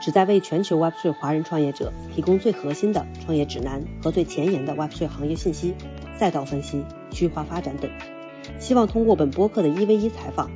[0.00, 5.74] 旨在为全球 Web3 华人创业者提供最核心的创业指南和最前沿的 Web3 行业信息、
[6.16, 7.90] 赛道分析、区域化发展等。
[8.60, 10.50] 希望通过本播客的一 v 一采访、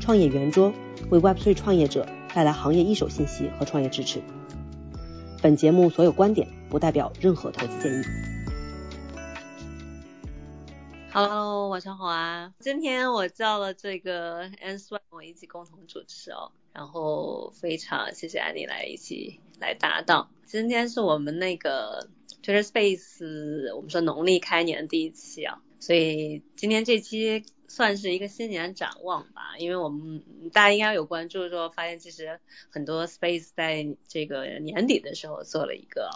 [0.00, 0.72] 创业圆桌，
[1.10, 4.20] 为 Web3 创业者带来行业一手信息和创业支持。
[5.40, 8.02] 本节目所有观点不代表任何投资建议。
[11.12, 12.52] Hello，晚上好啊！
[12.58, 16.52] 今天我叫了这个 a n s w e 我一起共同主持哦。
[16.72, 20.30] 然后非常谢谢安妮来一起来搭档。
[20.46, 22.08] 今天是我们那个
[22.42, 29.56] Twitter Space，我们说农历开年第一期啊，所以今天这期算是一个新年展望吧。
[29.58, 36.10] 因为我们大家应该有关注，说发现其实很多 Space 在这个年底的时候做了一个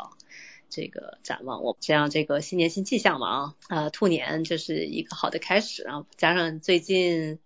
[0.71, 1.63] 这个展望。
[1.63, 7.39] 我们这样这个新年新气象嘛啊，呃兔年就是一个好的开始，然后加上最近。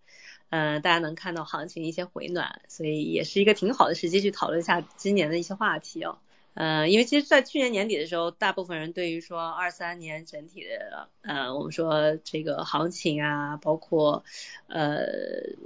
[0.49, 6.19] 嗯，大家能看到行情一些回暖，所以也是一个挺好的时机去讨论一下今年的一些话题哦。
[6.55, 14.25] 嗯，因为其实，在去年年底的时候，大部分人对于说二三年整体的，呃，我们说这个行情啊，包括
[14.69, 15.05] 呃，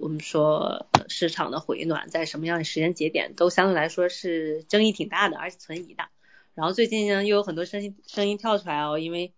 [0.00, 6.08] 我们说市场的回暖在什么样的时间节点，都相对来说是争议挺大的，而且存疑的。
[6.54, 9.32] 然后最近呢，又有很多声音声音跳出来哦，因为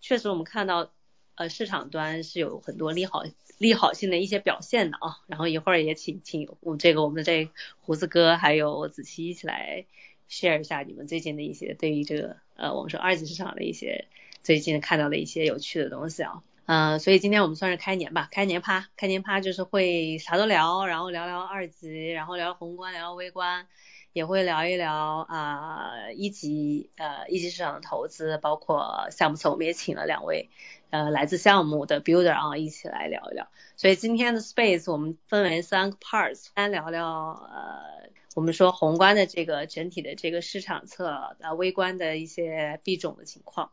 [0.00, 0.90] 确实我们看到，
[1.38, 3.22] 呃，市场端是有很多利好。
[3.58, 7.50] 利好性的一些表现的啊，然后一会儿也请请我这个我们的这
[7.80, 9.84] 胡子哥还有子期一起来
[10.30, 14.06] share 一下你们最近的一些对于这个呃我们说二级市场的一些
[14.44, 23.66] 最近看到的一些有趣的东西啊，嗯，所以今天我们算是开年吧，开年趴，开年趴就是会啥都聊，然后聊聊二级，然后聊宏观，聊聊微观。
[24.14, 30.48] 也会聊一聊啊一级呃一级市场的投资，包括项目侧，我们也请了两位
[30.90, 33.48] 呃来自项目的 builder 啊一起来聊一聊。
[33.76, 43.72] 所以今天的 space 我们分为三个 parts，先聊聊呃我们说宏观的这个整体的这个市场侧，呃微观的一些币种的情况。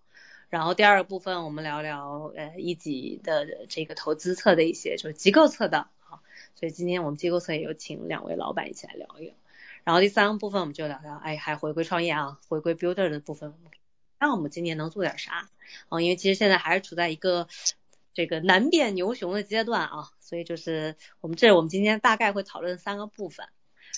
[0.50, 6.22] 然后第二个部分我们聊聊呃一级的这个投资侧的一些就是机构侧的，好，
[6.56, 9.34] 所以今天我们机构侧也有请两位老板一起来聊一聊。
[9.84, 13.54] 然后第三个部分我们就聊聊，哎，还回归创业啊，回归 builder 的部分，
[14.20, 15.50] 那我们今年能做点啥？
[15.90, 17.48] 啊，因为其实现在还是处在一个
[18.14, 23.48] 这个难辨牛熊的阶段啊，所以就是我们这我们今天大概会讨论三个部分。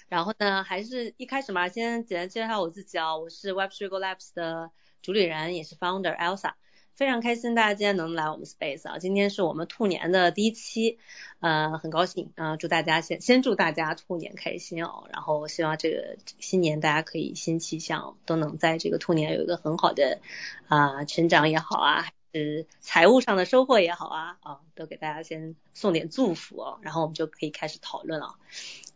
[0.09, 6.53] 然后呢，还是一开始嘛，先简单介绍我自己啊，我是 Web3 Go Labs 的主理人，也是 founder Elsa。
[6.97, 8.97] 非常开心，大家今天能来我们 Space 啊！
[8.97, 10.97] 今天是我们兔年的第一期，
[11.41, 12.57] 呃，很高兴啊！
[12.57, 15.07] 祝大家先先祝大家兔年开心哦！
[15.13, 20.21] 然后希望这个新年大家可以新气象，都能在这个兔年有一个很好的
[20.67, 26.79] 啊成长也好啊，还是财务上的收获也好啊，啊，都给大家先送点祝福哦！
[26.81, 28.37] 然后我们就可以开始讨论了。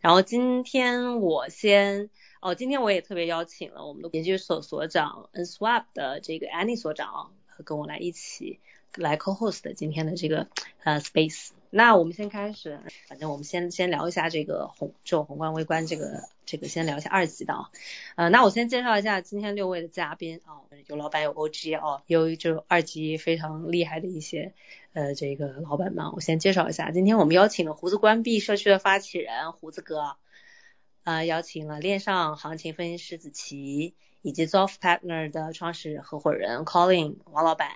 [0.00, 7.30] 然后今天我先哦，今天我也特别邀请了我们的研究所所长 Nswap 的这个 Annie 所长。
[7.64, 8.60] 跟我来一起
[8.96, 10.48] 来 co-host 今天的这个
[10.84, 11.50] 呃 space。
[11.74, 17.70] 那我们先开始，反正我们先先聊一下这个宏这种宏观微观这个这个先聊一下二级的啊。
[18.14, 24.52] 呃，那我先介绍一下今天六位的嘉宾啊，有老板有 OG 哦，有就二级非常厉害的一些
[24.92, 26.12] 呃这个老板们。
[26.12, 30.16] 我先介绍一下，今天我们邀请了胡子关闭社区的发起人胡子哥，
[31.04, 33.94] 呃，邀请了链上行情分析师子琪。
[34.22, 37.72] 以及 Zoff Partner 的创始合伙人 Colin 王老板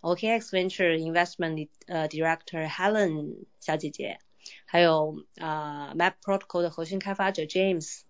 [0.00, 4.18] ，OKX Venture Investment 呃 Director Helen 小姐姐，
[4.64, 8.00] 还有啊 Map Protocol 的核心开发者 James，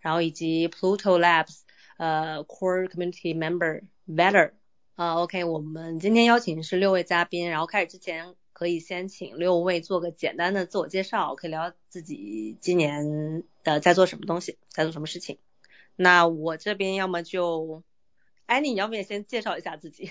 [0.00, 1.60] 然后以及 Pluto Labs
[1.96, 4.52] 呃 Core Community Member Better
[4.94, 15.38] 啊 OK 我们今天邀请是六位嘉宾，然后开始之前可以先请六位做个简单的自我介绍，可以聊自己今年的在做什么东西，在做什么事情。
[15.96, 17.82] 那我这边要么就，
[18.46, 20.10] 安妮，你要不也先介绍一下自己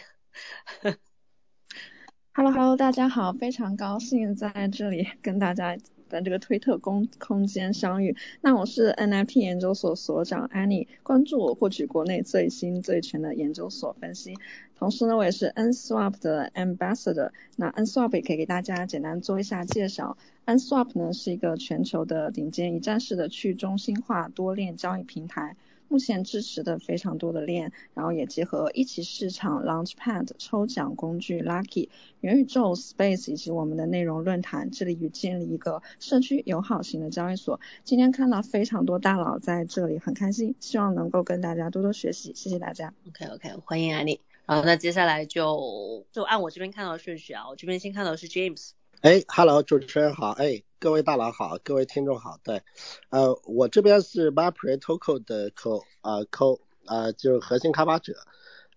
[2.33, 5.75] ？Hello Hello，大家好，非常高兴在这里跟大家
[6.07, 8.15] 在这个推特空空间相遇。
[8.41, 14.37] 那我是 NFT 研究所所长 Annie，关注我获取国内最新最全的研究所分析。
[14.77, 17.31] 同时呢，我也是 Nswap 的 Ambassador。
[17.55, 20.17] 那 Nswap 也可以给大家简单做一下介绍。
[20.45, 25.55] Nswap 呢是一个全球的顶尖一站式的去中心化多链交易平台。
[25.91, 31.89] 目前支持的非常多的链，然后也结合一起市场 Launchpad 抽奖工具 Lucky
[32.21, 37.59] 元宇宙 Space 以及我们的内容论坛，致力于建立一个社区友好型的交易所。
[37.83, 42.93] 今天看到非常多大佬在这里，很开心，希望能够跟大家多多学习，谢谢大家。
[43.09, 44.21] OK OK，欢迎安利。
[44.45, 48.71] 然后那接下来就就按我这边看到的顺序啊，我这边先看到的是 James。
[49.01, 52.61] 哎，Hello，主持人好，哎，各位大佬好，各位听众好，对，
[53.09, 58.13] 呃，我这边是 Mapre Token 的 Co 啊 Co 啊，就是核心开发者，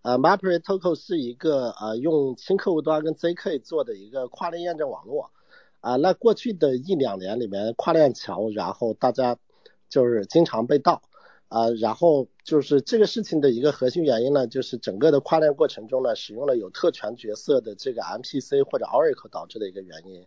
[0.01, 5.31] 呃，Mapre Token 是一个呃用轻客户端跟 ZK 做的一个跨链验证网络，
[5.81, 9.37] 啊，那过去的一两年里面跨链桥，然后大家
[9.91, 11.03] 就是经常被盗。
[11.55, 20.27] 啊，然后就是这个事情的一个核心原因呢，就是整个的跨链过程中呢，使用了有特权角色的这个 MPC 或者 Oracle 导致的一个原因。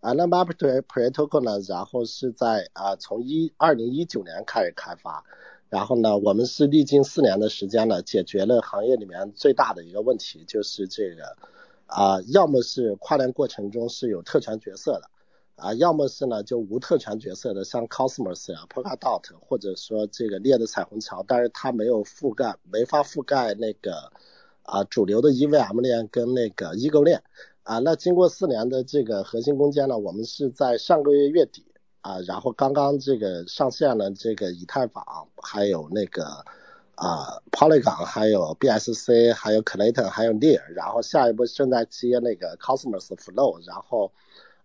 [0.00, 5.22] 啊，那 Mapre Protocol 呢，然后是在啊从一二零一九年开始开发，
[5.68, 11.36] 然后呢，我们是历经四年的时间呢，解决了行业里面最大的一个问题，就是这个
[11.88, 15.10] 啊，要么是跨链过程中是有特权角色的。
[15.56, 24.10] 啊，要么是呢，就无特权角色的，像 Cosmos 呀、Polkadot，或者说这个猎的彩虹桥，但是它没有覆盖，没法覆盖那个
[24.64, 27.22] 啊主流的 EVM 链跟那个 Ego 链
[27.62, 27.78] 啊。
[27.78, 31.64] 那经过四年的这个核心攻坚呢，我们是在上个月月底
[32.00, 36.24] 啊，然后刚刚这个上线了这个以太坊，还有那个
[36.96, 44.10] 啊 Polygon，还有 BSC，还有 Clayton，还有 Near，然后下一步正在接那个 Cosmos Flow，然后。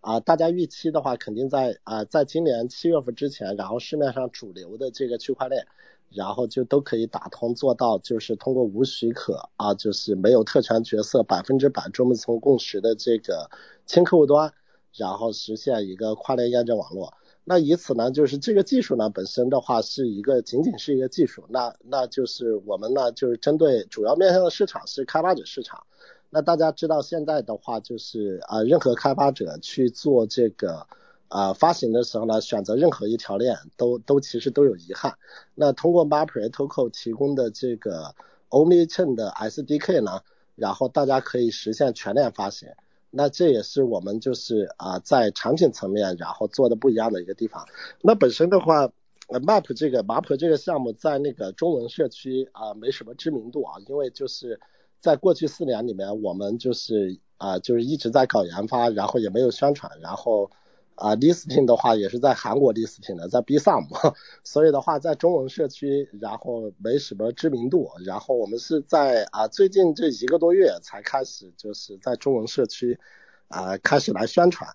[0.01, 5.67] 啊，大家预期的话，肯定在啊，在今年七月份之前，然后市面上主流的这个区块链，
[6.09, 13.49] 然后就都可以打通，做到就是通过无许可啊，就是没有特权角色，百分之百专门从共识的这个
[13.85, 14.53] 轻客户端，
[14.93, 17.13] 然后实现一个跨链验证网络。
[17.43, 25.83] 那以此呢，就是这个技术呢本身的话是一个仅仅是一个技术，那那就是我们呢就是针对主要面向的市场是开发者市场。
[26.31, 30.85] 那大家知道现在的话，就是啊，任何开发者去做这个
[31.27, 35.17] 啊发行的时候呢，选择任何一条链都都其实都有遗憾。
[35.55, 38.13] 那通过 Mapre Token 提供的这个
[38.49, 40.21] Omnichain 的 SDK 呢，
[40.55, 42.69] 然后大家可以实现全链发行。
[43.09, 47.65] 那这也是我们就是啊在产品层面然后做的不一样的一个地方。
[48.01, 48.87] 那本身的话
[49.29, 54.59] ，Map 这个 Map 这个项目在那个中文社区啊没什么知名度啊，因为就是。
[54.99, 60.51] 在过去四年里面，我们就是啊，就是一直在搞研发，然后也没有宣传，然后
[60.95, 64.13] 啊，listing 的话也是在韩国 listing 的，在 B 上 m
[64.43, 72.99] 所以的话在中文社区，然后没什么知名度，然后我们是在啊最近这一个多月才开始，就是在中文社区
[73.47, 74.69] 啊开始来宣传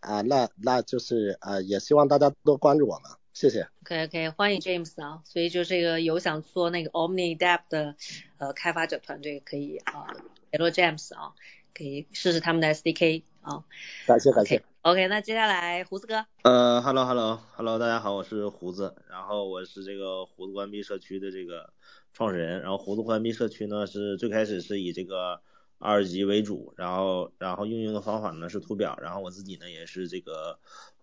[0.00, 3.17] 啊，那那就是啊，也希望大家多关注我们。
[3.38, 3.68] 谢谢。
[3.84, 7.94] OK OK，欢迎 James 啊，所以就这个有想做那个 Omni Dap 的
[8.38, 10.08] 呃开发者团队可以啊
[10.50, 11.34] 联络 James 啊，
[11.72, 13.62] 可以试试他们的 SDK 啊。
[14.08, 14.60] 感谢感谢。
[14.82, 16.26] OK，那接下来胡子哥。
[16.42, 21.72] 呃，Hello Hello Hello，大家好，我是胡子，然后我是这个胡子关闭社区的这个
[22.12, 25.40] 创始人，然后胡子关闭社区呢是最开始是以这个
[25.78, 30.58] 二级为主，然后然后运用的方法呢是图表，然后我自己呢也是这个。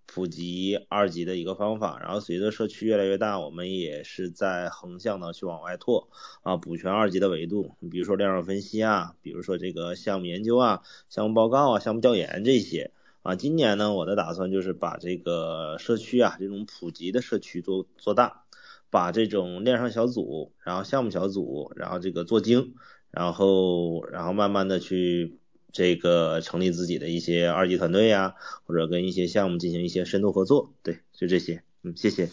[0.07, 6.09] 普及二级的一个方法，然后随着社区越来越大，我们也是在横向的去往外拓
[6.43, 7.75] 啊，补全二级的维度。
[7.91, 12.91] 比如说量上分析啊，比如说这个项目研究啊、项目报告啊、项目调研这些
[13.23, 13.35] 啊。
[13.35, 18.45] 今年呢，我的打算就是把这个社区啊，这种普及的社区做做大，
[18.89, 22.75] 把这种链上小组，然后项目小组，然后这个做精，
[23.11, 25.39] 然后然后慢慢的去。
[25.75, 32.29] 这个成立自己的一些二级团队呀，或者跟一些项目进行一些深度合作，对，就这些，嗯，谢谢。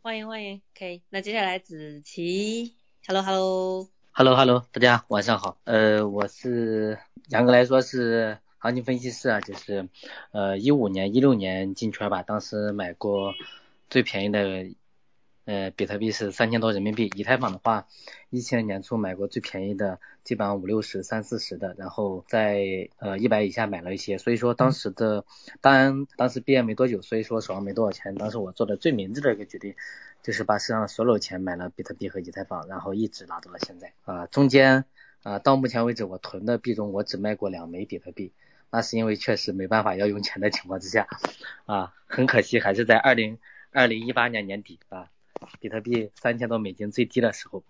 [0.00, 6.96] 欢迎欢迎，OK，那接下来子琪，Hello Hello Hello Hello，大家晚上好，呃，我是
[7.30, 9.88] 严格来说是行情分析师啊，就是
[10.30, 13.34] 呃一五年一六年进圈吧，当时买过
[13.90, 14.70] 最便宜的。
[15.44, 17.86] 呃，比特币是三千多人民币，以太坊的话，
[18.30, 25.26] 一七年年初买过最便宜的，基本上五六十、三四十的，然后在呃一百以下买了一些，所以说当时的，
[25.60, 29.74] 当然当时毕业没多久，所以说手上没多少钱，当时我做的最明智的一个决定，
[30.22, 34.86] 就是把身上所有钱买了比特币和以太坊，然后一直拿到了现在，啊，中间
[35.22, 38.32] 啊到目前为止我囤的币中，我只卖过两枚比特币，
[38.70, 41.06] 那是因为确实没办法要用钱的情况之下，
[41.66, 43.38] 啊，很可惜还是在二零
[43.72, 45.10] 二零一八年年底啊。
[45.60, 47.62] 比特币三千多美金最低的时候，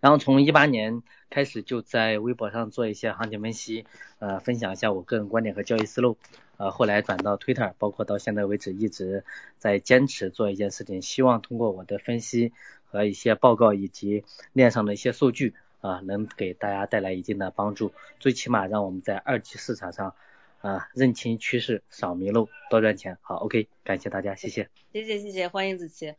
[0.00, 3.84] 然后从一八年开始就在微博上做一些行情分析，
[4.18, 6.16] 呃，分享一下我个人观点和交易思路，
[6.56, 9.24] 呃，后来转到 Twitter，包括到现在为止一直
[9.58, 12.52] 在坚持做一件事情，希望通过我的分析，
[12.86, 20.14] 和一些报告以及链上的一些数据啊，能给大家带来一定的帮助，最起码让我们在二级市场上
[20.60, 23.18] 啊认清趋势，少迷路，多赚钱。
[23.20, 24.68] 好，OK，感谢大家，谢谢。
[24.92, 26.14] 谢谢谢谢，欢迎子琪。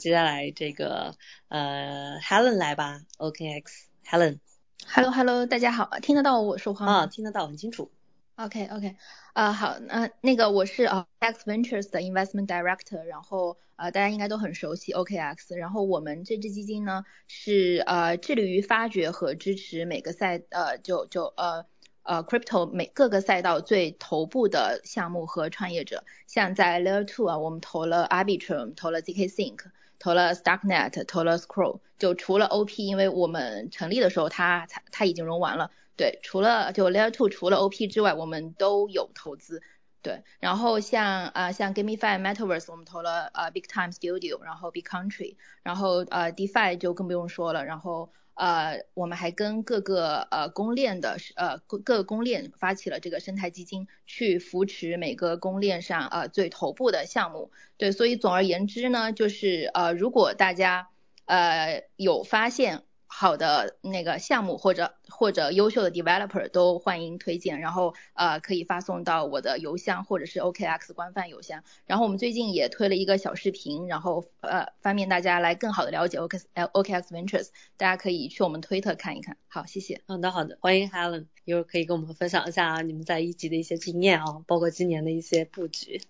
[0.00, 1.14] 接下来这个
[1.46, 3.62] 呃 Helen 来吧，OKX
[4.04, 4.40] Helen。
[4.88, 6.92] Hello Hello，大家好，听得到我说话吗？
[6.94, 7.92] 啊，听得到，很清楚。
[8.34, 8.96] OK OK，
[9.34, 21.64] 啊好，那那个我是啊 X Ventures 的 Investment Director，然后呃大家应该都很熟悉 OKX，然后我们这支基金呢是呃致力于发掘和支持每个赛呃就就呃
[22.02, 29.60] 呃 Crypto 每各个赛道最头部的项目和创业者，像在 Layer Two 啊，我们投了 Arbitrum，投了 zk Sync，
[29.98, 35.70] 投了 Starknet，投了 Scroll，就除了 OP，因为我们成立的时候它它它已经融完了。
[35.96, 39.62] 对，除了就 Layer Two 除了 OP 之外，我们都有投资。
[40.02, 57.50] 对，然后像啊像 GameFi Metaverse 我们投了呃 Big Time Studio，然后 Big Country，然后呃 DeFi 就更不用说了，然后呃我们还跟各个呃公链的呃各各个公链发起了这个生态基金，去扶持每个公链上呃最头部的项目。
[57.76, 60.88] 对，所以总而言之呢，就是呃如果大家
[61.26, 62.82] 呃有发现。
[63.16, 71.62] 好的那个项目或者或者优秀的 developer 都欢迎推荐，然后呃可以发送到我的邮箱或者是 OKX 官方邮箱。
[71.86, 79.36] 然后我们最近也推了一个小视频，然后呃方便大家来更好的了解 OK OKX Ventures，大家可以去我们推特看一看。
[79.46, 80.00] 好，谢谢。
[80.08, 86.00] 好的好的，欢迎 Helen，一会儿可以跟我们分享一下你们在一级的一些经验啊，包括今年的一些布局。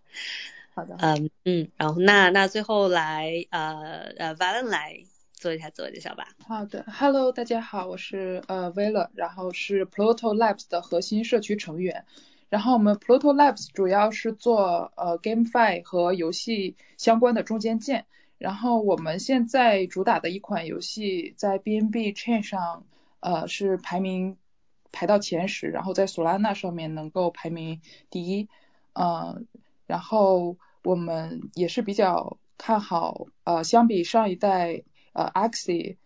[0.75, 5.04] 好的，嗯嗯，然后那那最后来呃呃 Valen 来。
[5.44, 6.28] 做一下自我介绍吧。
[6.48, 12.06] 好的，Hello，大家好，我是呃 Vela，然后是 Pluto Labs 的核心社区成员。
[12.48, 18.06] 然后我们 Pluto Labs 主要是做呃 GameFi 和游戏相关的中间件。
[18.38, 22.86] 然后我们现在主打的一款游戏在 BNB Chain 上
[23.20, 24.38] 呃是排名
[24.92, 28.48] 排到前十，然后在 Solana 上面能够排名第一。
[28.94, 29.46] 嗯，
[29.86, 34.84] 然后我们也是比较看好呃相比上一代。
[35.14, 35.97] 呃，Axie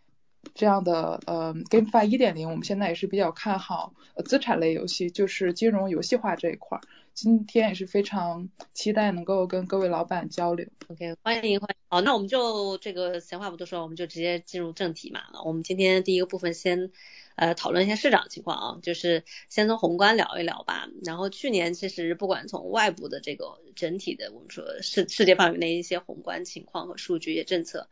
[0.55, 6.79] 这样的呃，GameFi 一点零，我们现在也是比较看好呃资产类游戏，就是金融游戏化这一块。
[7.13, 10.69] 今天也是非常期待能够跟各位老板交流。
[10.87, 11.77] OK，欢迎欢迎。
[11.89, 15.23] 好，那我们就这个闲话不多说，我们就直接进入正题嘛。
[15.45, 16.93] 我们今天第一个部分先
[17.35, 20.89] 呃讨论一下市场情况啊，就是先从宏观聊一聊吧。
[21.05, 27.89] 然后去年其实不管从外部的这个整体的我们说世世界范围内一些宏观情况和数据、一些政策。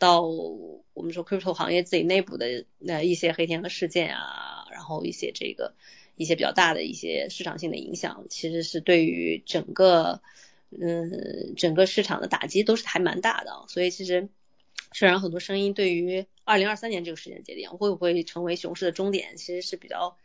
[0.00, 5.74] 到我们说 crypto 行业自己内部的那一些黑天鹅事件啊，然后一些这个
[6.16, 10.22] 一些比较大的一些市场性的影响，其实是对于整个
[10.70, 13.66] 嗯整个市场的打击都是还蛮大的。
[13.68, 14.30] 所以其实
[14.92, 20.16] 虽然很多声音对于二零二三年这个时间节点会不会成为熊市的终点，其实是比较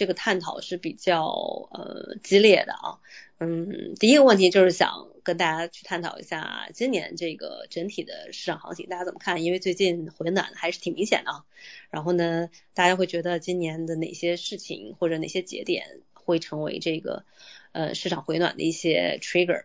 [0.00, 1.26] 这个探讨是比较
[1.72, 2.98] 呃激烈的啊。
[3.38, 5.08] 嗯，第一个问题就是想。
[5.22, 9.44] 跟大家去探讨一下今年这个整体的市场行情，大家怎么看？
[9.44, 11.44] 因为最近回暖还是挺明显的啊。
[11.90, 17.24] 然后呢，大家会觉得今年的哪些事情或者哪些节点会成为这个
[17.72, 19.64] 呃市场回暖的一些 trigger？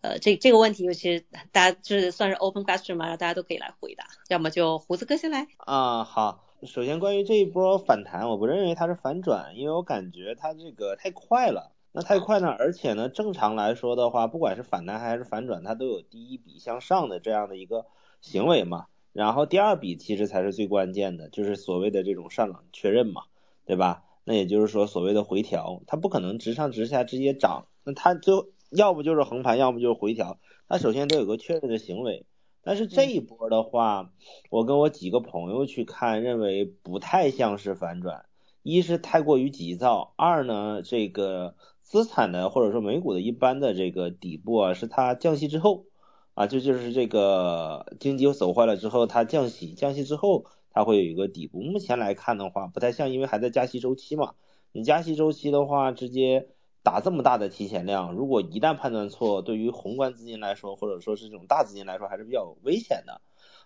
[0.00, 4.06] 呃，这这个问题，尤其是大家就是算是 open question 嘛，让大家都可以来回答。
[4.28, 5.46] 要么就胡子哥先来。
[5.58, 6.43] 啊，好。
[6.66, 11.72] 首先关于这一波反弹，我不认为它是反转，因为我感觉它这个太快了。
[11.92, 17.86] 那太快呢，而且呢，正常来说的话，不管是反弹还是反转，它都有第一笔向上的这样的一个
[18.20, 18.86] 行为嘛。
[19.12, 23.22] 然后第二笔其实才是最关键的，就是所谓的这种上涨确认嘛，
[23.64, 24.02] 对吧？
[24.24, 32.26] 那也就是说所谓的回调，它不可能直上直下直接涨，那它就要不就是横盘，要不就是回调，它首先得有个确认的行为。
[32.64, 34.10] 但是这一波的话，
[34.50, 38.24] 我跟我几个朋友去看，认为不太像是反转，
[38.62, 41.54] 一是太过于急躁，二呢这个。
[41.84, 45.84] 资产的或者说美股的一般的这个底部啊，是它降息之后
[46.32, 51.60] 啊，这就是这个经济走坏了之后，它降息，降息之后它会有一个底部。
[51.60, 54.32] 目前来看的话，不太像，因为还在加息周期嘛。
[54.72, 56.48] 你加息周期的话，直接
[56.84, 63.20] 打这么大的提前量，如果一旦判断错，对于宏观资金来说，或者说是这种大资金来说，还是比较危险的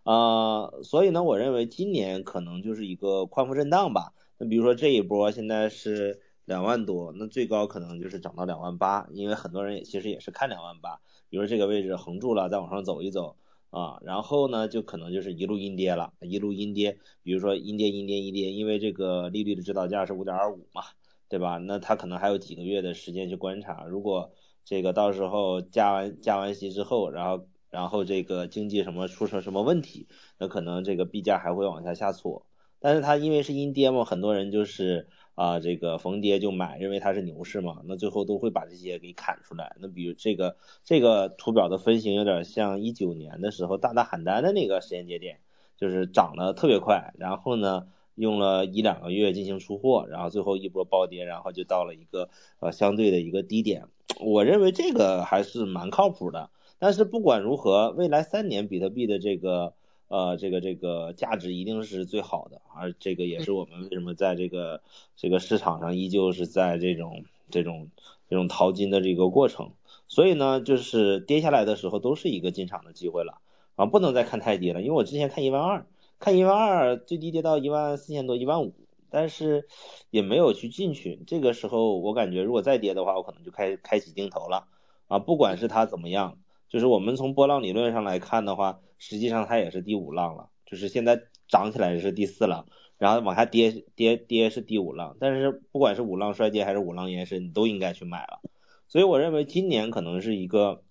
[0.04, 0.70] 啊。
[0.82, 4.14] 所以呢，我认为今年可能就是一个宽幅震荡吧。
[4.38, 6.22] 那比如说这一波现在是。
[6.48, 10.98] 两万多，那最高可能就是涨到两万八，因为很多人也其实也是看两万八，
[11.28, 13.36] 比如这个位置横住了，再往上走一走
[13.68, 20.84] 啊，然后呢就可能就是一路阴跌了，一路阴跌，比如说阴跌阴跌阴跌，因为这个利率的指导价是五点二五嘛，
[21.28, 21.58] 对吧？
[21.58, 24.32] 那它可能还有几个月的时间去观察，如果
[24.64, 30.08] 这个到时候加完加完息之后，然后然后这个经济什么出现什么问题，
[30.38, 32.46] 那可能这个币价还会往下下挫。
[32.80, 39.76] 但是它因为是阴跌嘛，很多人就是啊这个逢跌就买，认为它是牛市嘛，那最后都会把这些给砍出来。
[39.80, 45.40] 那比如这个这个图表的分型有点像一九年的时候大大喊单的那个时间节点，
[45.76, 47.88] 就是涨得特别快，然后呢。
[48.18, 52.28] 用了一两个月进行出货，然后最后一波暴跌，然后就到了一个
[52.60, 53.86] 呃相对的一个低点。
[54.20, 56.50] 我认为这个还是蛮靠谱的。
[56.80, 59.72] 但是不管如何，未来三年比特币的这个
[60.08, 64.80] 呃这个这个价值一定是最好的，而这个也是我们为什么在这个
[65.16, 67.88] 这个市场上依旧是在这种这种
[68.28, 69.70] 这种淘金的这个过程。
[70.08, 73.40] 所以呢，就是跌下来的时候都是一个进场的机会了
[73.76, 75.86] 啊，不能再看太低了，因为我之前看一万二。
[76.18, 78.74] 看一万二，最低跌到一万四千多，一万五，
[79.08, 79.68] 但是
[80.10, 81.22] 也没有去进去。
[81.26, 84.66] 这个时候我感觉，如果再跌的话，我可能就开开启定投了
[85.06, 85.20] 啊。
[85.20, 90.48] 不管是它怎么样，就是我们从波浪理论上来看的话，实际上它也是第五浪了。
[90.66, 92.66] 就是现在涨起来是第四浪，
[92.98, 95.16] 然后往下跌跌跌是第五浪。
[95.20, 98.40] 但是不管是五浪衰竭还是五浪延伸，你都应该去买了。
[98.88, 100.82] 所以我认为今年可能是一个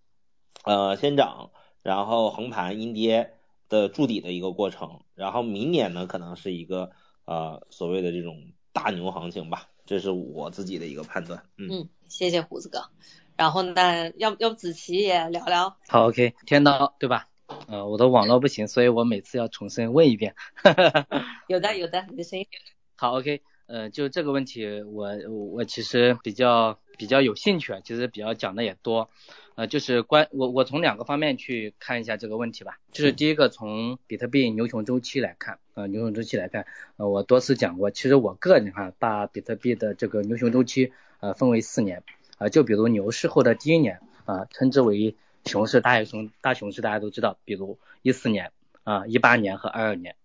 [0.64, 1.52] 呃先涨，
[1.84, 3.34] 然后横盘阴跌。
[3.70, 6.92] 的筑底的一个过程，然后明年呢可能是一个
[7.26, 11.44] 呃所谓的这种大牛行情吧，这是我自己的一个判断。
[11.58, 12.90] 嗯，谢谢胡子哥。
[13.36, 15.78] 然后呢，要要不子琪也聊聊？
[15.88, 17.28] 好，OK，天刀对吧？
[17.68, 20.36] 呃，我的网络不行，所以我每次要重新问一遍。
[21.48, 22.48] 有的有的，你的声音。
[22.96, 25.12] 好，OK，呃，就这个问题，我
[25.52, 29.10] 我其实比较比较有兴趣，其实比较讲的也多。
[29.56, 32.80] 呃，就是关我我从两个方面去看一下这个问题吧。
[32.94, 42.04] 就是第一个从比特币牛熊周期来看，呃，牛熊周期来看，呃，我多次讲过，其实我个人哈把比特币的这个牛熊周期呃分为四年，
[42.38, 48.52] 啊，就比如牛市后的第一年啊，称之为熊市大熊大熊市，大家都知道，比如一四年
[48.84, 50.16] 啊、一八年和二二年。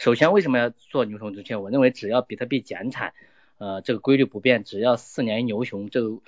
[0.00, 1.60] 首先为什么要做牛熊证券？
[1.60, 3.12] 我认为只要比特币减产，
[3.58, 6.18] 呃，这个规律不变，只要四年牛熊这个。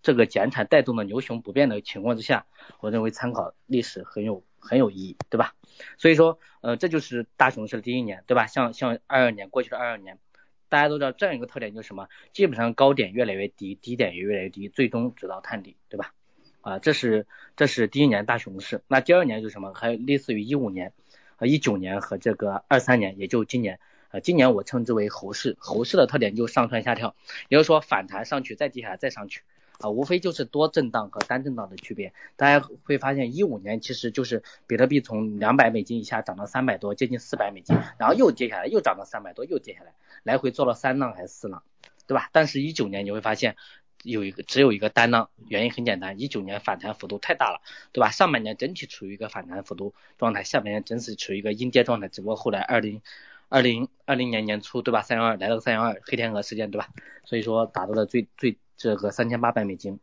[0.00, 2.46] 这个减产带动的牛熊不变的情况之下，
[2.78, 5.54] 我认为参考历史很有很有意义，对吧？
[5.98, 8.46] 所以说，呃，这就是大熊市的第一年，对吧？
[8.46, 10.20] 像像二二年过去的二二年，
[10.68, 12.08] 大家都知道这样一个特点就是什么？
[12.32, 16.14] 基本上高点越来越低，低点也越来越低，最终直到探底，对吧？
[16.60, 18.82] 啊，这是这是第一年大熊市。
[18.86, 19.74] 那第二年就是什么？
[19.74, 20.92] 还有类似于一五年、
[21.38, 23.80] 和一九年和这个二三年，也就今年。
[24.10, 25.56] 啊，今年我称之为猴市。
[25.60, 27.14] 猴市的特点就上蹿下跳，
[27.50, 29.42] 也就是说反弹上去，再跌下来，再上去。
[29.80, 32.14] 啊，无非就是多震荡和单震荡的区别。
[32.36, 41.62] 大家会发现，一五年其实就是比特币从两百美金以下涨到三百多，接近四百美金，然后又跌下来，又涨到三百多，又跌下来，来回做了三浪还是四浪，
[42.06, 42.30] 对吧？
[42.32, 43.56] 但是，一九年你会发现
[44.02, 47.60] 有一个只有一个单浪，原因很简单，一九年反弹幅度太大了，
[47.92, 48.10] 对吧？
[48.10, 53.02] 上半年整体处于一个反弹幅度状态，下半年真是处于一个阴跌状态，只不过后来二零
[53.48, 55.02] 二零二零年年初，对吧？
[55.02, 56.88] 三幺二来了个三幺二黑天鹅事件，对吧？
[57.24, 58.56] 所以说达到了最最。
[58.80, 59.98] 这个三千八百美金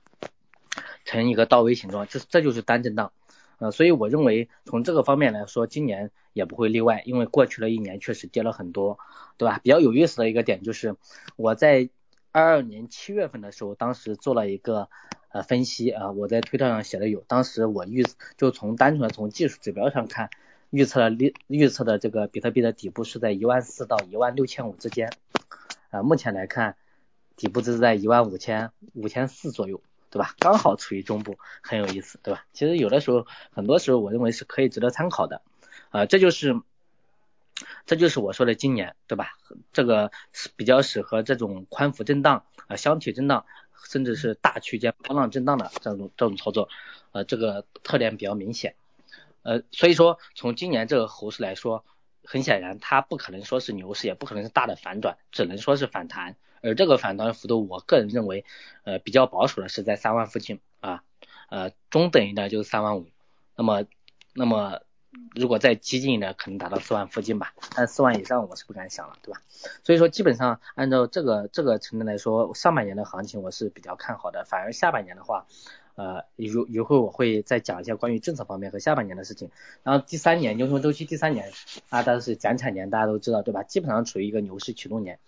[1.06, 3.14] 成一个倒 V 形状，这这就是单震荡，
[3.58, 9.00] 呃，所以我认为从这个方面来说，今年也不会例外，因为过去了一年确实跌了很多，
[9.38, 9.62] 对吧？
[9.64, 10.98] 比较有意思的一个点就是
[11.38, 11.88] 我在
[12.36, 14.90] 二二年七月份的时候，当时做了一个
[15.30, 18.04] 呃分析啊，我在推特上写的有，当时我预
[18.36, 20.30] 就从单纯的从技术指标上看，
[20.70, 25.14] 预测了预预测的这个比特币的底部是在一万四到一万六千五之间，
[25.92, 26.76] 啊，目前来看。
[27.38, 30.36] 底部是在一万五千五千四左右，对吧？
[30.40, 32.46] 刚好处于中部，很有意思，对吧？
[32.54, 35.42] 其实有的时候，很多时候我认为是可以值得参考的，
[35.90, 36.62] 啊，这就是，
[37.86, 39.38] 这就是我说的今年，对吧？
[39.72, 43.46] 这个是比较适合这种宽幅震荡啊，箱体震荡，
[43.90, 46.70] 甚至是大区间波浪震荡的这种这种操作，
[47.12, 48.76] 呃，这个特点比较明显，
[49.44, 51.86] 呃，所以说从今年这个猴市来说，
[52.24, 56.36] 很显然它不可能说是牛市，也不可能是大的反转，只能说是反弹。
[56.62, 58.44] 而这个反弹幅度，我个人认为，
[58.86, 61.04] 呃，比较保守的是在三万附近啊，
[61.50, 63.08] 呃，中等一点就是三万五，
[63.56, 63.86] 那么，
[64.34, 64.82] 那么
[65.36, 69.42] 如果再激进一点，可能达到四万附近吧，但四万以上我是不敢想了，对吧？
[69.84, 75.46] 所以说，基本上按照这个这个程度来说，上半年的行情我是比较看好的，反而下半年的话，
[75.96, 79.50] 呃，一一会我会再讲一下关于政策方面和下半年的事情。
[79.84, 81.52] 然后第三年牛熊周期第三年
[81.90, 83.64] 啊，当然是减产年，大家都知道，对吧？
[83.64, 85.20] 基本上处于一个牛市启动年。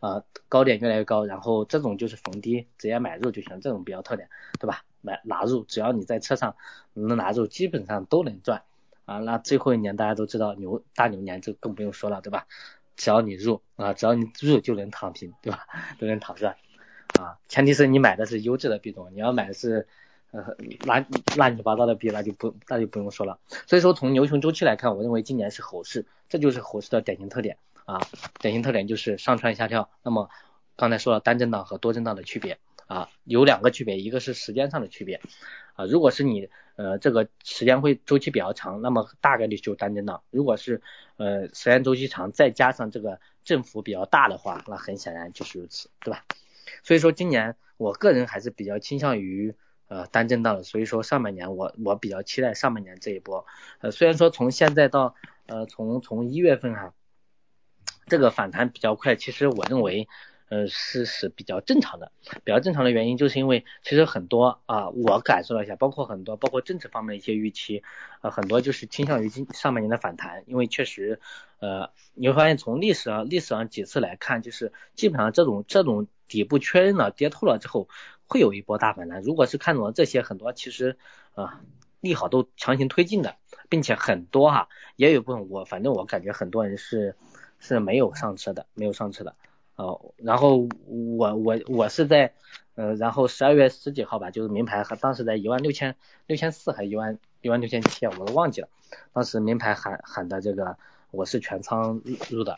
[0.00, 4.82] 啊，高点越来越高，然后这种就是逢低直接买入就行，这种比较特点，对吧？
[5.02, 6.56] 买拿入，只要你在车上
[6.94, 8.62] 能拿入，基本上都能赚
[9.04, 9.18] 啊。
[9.18, 12.46] 那最后一年大家都知道牛大牛年，就更不用说了，对吧？
[12.96, 15.66] 只要你入啊，只要你入就能躺平，对吧？
[15.98, 16.56] 都能躺赚
[17.18, 17.38] 啊。
[17.48, 19.88] 前提是你买的是优质的币种，你要买的是
[20.32, 23.38] 呃乱乱七八糟的币，那就不那就不用说了。
[23.66, 28.00] 所以说从牛熊周期来看，我认为今年是猴市，这就是猴市的典型特点啊，
[28.38, 29.88] 典型特点就是上蹿下跳。
[30.02, 30.28] 那么
[30.76, 35.22] 刚才说了单震荡和多震荡的区别啊，有两个区别，一个是时间上的区别
[35.74, 36.50] 啊，如果是你
[36.82, 40.80] 呃这个时间会周期比较长，那么大概率就单震荡；如果是
[41.16, 46.24] 呃时间周期长，再加上这个振幅比较大的话，那很显然就是如此，对吧？
[46.82, 49.54] 所以说今年我个人还是比较倾向于。
[49.90, 53.44] 呃，单震荡的，所以说上半年我我比较期待上半年这一波。
[53.80, 55.16] 呃，虽然说从现在到
[55.46, 56.94] 呃从从一月份哈，
[58.06, 60.06] 这个反弹比较快，其实我认为
[60.50, 62.12] 呃是是比较正常的。
[62.44, 67.82] 比较正常的原因就是因为其实很多啊，我感受了一下，包括很多包括政治方面的一些预期，
[68.20, 71.18] 呃很多就是倾向于今上半年的反弹，因为确实
[71.60, 77.88] 呃你会发现从历史上历史上几次来看，就是基本上这种这种底部确认了跌透了之后。
[78.32, 80.96] 会有一波大反弹，如果是看懂了这些，很多其实
[81.34, 81.60] 啊
[82.00, 83.34] 利好都强行推进的，
[83.68, 87.16] 并且很多哈也有部分我反正我感觉很多人是
[87.58, 89.34] 是没有上车的，没有上车的
[89.82, 90.12] 哦。
[90.16, 92.32] 然后我我我是在
[92.74, 98.68] 呃然后十二月十几号吧，就是名牌和当时在一万六千六千四还一万一万六千七我都忘记了，
[99.12, 100.76] 当时名牌喊喊的这个
[101.10, 102.56] 我是全仓入入的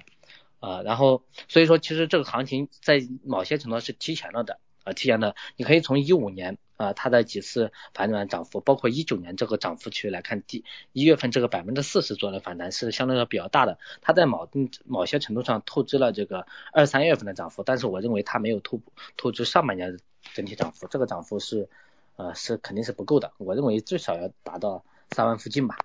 [0.61, 4.58] 啊，然后所以说其实这个行情在某些程度是提前了的。
[4.85, 14.49] 啊，提前的，你可以从一五年啊，它的几次反转涨幅，包括一九年这个涨幅区来看，第一月份这个百分之四十左右的反弹是相对来说比较大的，它在某
[14.85, 18.81] 某些程度上透支了这个二三月份的涨幅，但是我认为它没有透
[19.16, 19.99] 透支上半年
[20.35, 21.68] 整体涨幅，这个涨幅是
[22.16, 25.79] 呃是肯定是不够的，我认为最少要达到三万附近吧。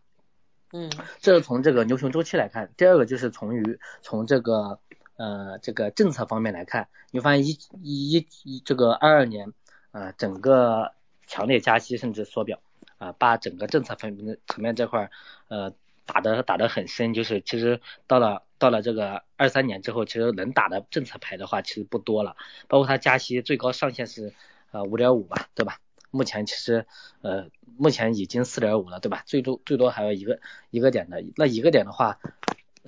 [0.73, 4.79] 嗯，这是从这个牛熊周期来看，第二个就是从于从这个。
[5.17, 9.51] 呃，这个政策方面来看，你发现一一一这个二二年
[9.91, 10.93] 啊，整个
[11.27, 12.59] 强烈加息甚至缩表
[12.99, 15.09] 啊，把整个政策方面层面这块
[15.49, 15.73] 呃
[16.05, 24.33] 打的打的很深，就是其实到了到了这个二三年之后，其实能打的政策牌的话其实不多了，包括它加息最高上限是
[24.71, 25.79] 呃五点五吧，对吧？
[26.09, 26.85] 目前其实
[27.21, 29.23] 呃目前已经四点五了，对吧？
[29.25, 32.19] 最多最多还有一个一个点的，那一个点的话，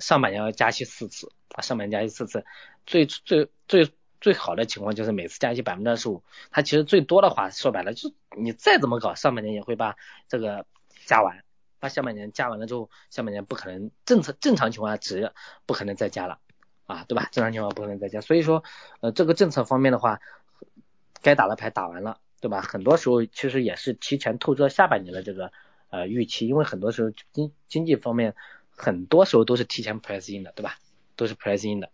[0.00, 1.30] 上半年要加息四次。
[1.52, 2.44] 啊，上半年加息四次，
[2.86, 6.22] 最最最最好的情况就是每次加息百分之二十五。
[6.52, 9.96] 它其实最多的话，说白了就是你再怎么搞，上半年也会把
[10.28, 10.64] 这个
[11.06, 11.42] 加完，
[11.80, 15.32] 把下半年加完了之后，下半年不可能政策正常情况下只
[15.66, 16.38] 不可能再加了
[16.86, 17.28] 啊，对吧？
[17.32, 18.62] 正常情况不可能再加，所以说
[19.00, 20.20] 呃这个政策方面的话，
[21.20, 22.60] 该打的牌打完了，对吧？
[22.60, 25.50] 很多时候其实也是提前透支了下半年的这个
[25.88, 28.36] 呃预期，因为很多时候经经济方面
[28.80, 30.78] 很多时候都是提前 price in 的，对吧？
[31.16, 31.90] 都是 pricing 的，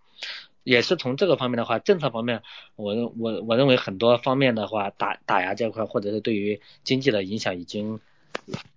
[0.62, 2.44] 也是从这个方面的话，政策方面，
[2.76, 7.98] 我我我认为很多方面的话，打打压这块，或者是对于经济的影响已经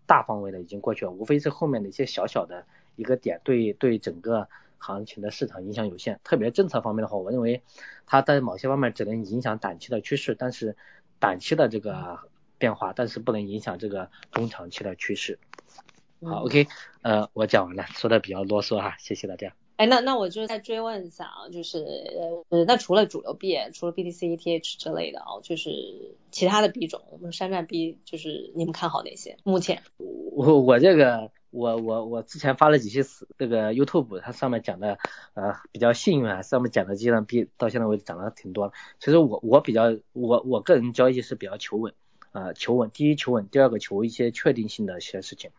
[0.08, 6.20] 大范围的已经过去了，无非是后面的一些小小的一个点，对对整个行情的市场影响有限。
[6.24, 7.62] 特别政策方面的话，我认为
[8.08, 10.76] 它在某些方面只能影响短期的趋势，但是
[11.20, 12.18] 短期的这个
[12.58, 15.38] 变化，但是不能影响这个中长期的趋势。
[16.22, 16.68] 好，OK，
[17.02, 19.54] 呃，我讲完了，说的比较啰嗦哈，谢谢大家。
[19.78, 25.72] 哎，那那我就再追问一下啊，就是呃，那除了主流币，除了 BTC、ETH 之类的啊，就是
[26.32, 29.38] 其他的币种，我们山寨币，就是你们看好哪些？
[29.44, 33.02] 目前我我这个我我我之前发了几期
[33.38, 34.98] 这个 YouTube，它上面讲的
[35.36, 38.74] 呃比较幸运啊，上面讲的基本上币到现在为止涨了挺多。
[39.00, 41.94] 其实我我比较我我个人交易是比较求稳
[42.34, 45.52] 啊，求稳，第一求稳，第二个求一些确定性的一些事情。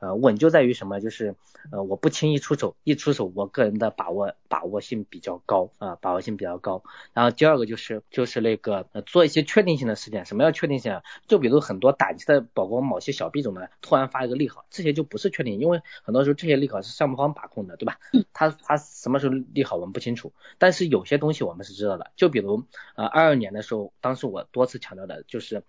[0.00, 1.00] 呃，稳就在于什么？
[1.00, 1.34] 就是
[1.72, 6.82] 呃，我不轻易出手，一出手，我个人的把握把握性比较高啊，把握性比较高。
[7.12, 10.24] 然后第二个就是就是那个呃，做一些确定性的事件。
[10.24, 11.02] 什么叫确定性啊？
[11.26, 17.98] 就比如很多短期的，包括某些小币种呢，突然发一个利好，这些就不是确定，因为很多时候这些利好是项目方把控的，对吧？
[18.32, 22.12] 他他什么时候利好我们不清楚，但是有些东西我们是知道的。
[22.16, 25.64] 就比如呃，二二年的时候，当时我多次强调的就是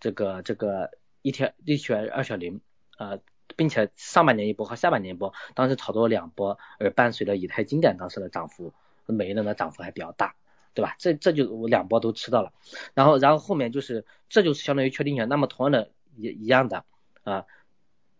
[0.00, 0.90] 这个这个
[1.22, 2.60] 一天一选二选零
[2.98, 3.18] 啊。
[3.56, 8.72] 并且上半年一波和下半年一波，当时炒作两波，而伴随着以太经典当时的涨幅，
[9.06, 10.34] 每一轮的涨幅还比较大，
[10.74, 10.96] 对吧？
[10.98, 12.52] 这这就我两波都吃到了，
[12.94, 15.28] 然后然后后面就是这就是相当于确定性。
[15.28, 16.84] 那么同样的一一样的
[17.24, 17.44] 啊，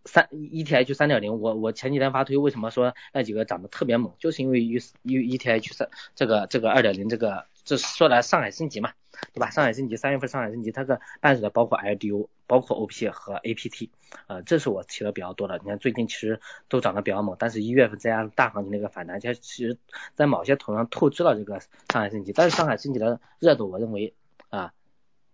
[0.05, 4.13] 三 ETH 三点零，我我前几天发推，为什么说那几个涨得特别猛？
[4.19, 7.45] 就是因为 U U ETH 三这个这个二点零这个。
[7.63, 8.91] 这说来上海升级嘛，
[9.33, 9.49] 对吧？
[9.49, 13.89] 上海升级，三月份上海升级，它的伴随的包括 LDO，包括 OP 和 APT，
[14.27, 15.57] 呃，这是我提的比较多的。
[15.59, 19.77] 你看最近其实都涨得比较猛，但是一月份再加上大行情的一个反弹，其实
[20.15, 22.33] 在某些头上透支了这个上海升级。
[22.33, 24.13] 但是上海升级的热度，我认为
[24.49, 24.73] 啊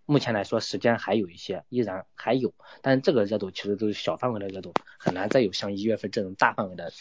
[0.06, 6.92] 目前来说时间还有一些，依然还有，但是这个热度其实都是小范围的热度，很难再有像一月份这种大范围的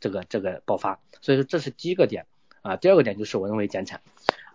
[0.00, 0.98] 这个这个爆发。
[1.20, 2.26] 所以说这是第一个点
[2.62, 4.00] 啊，第二个点就是我认为减产，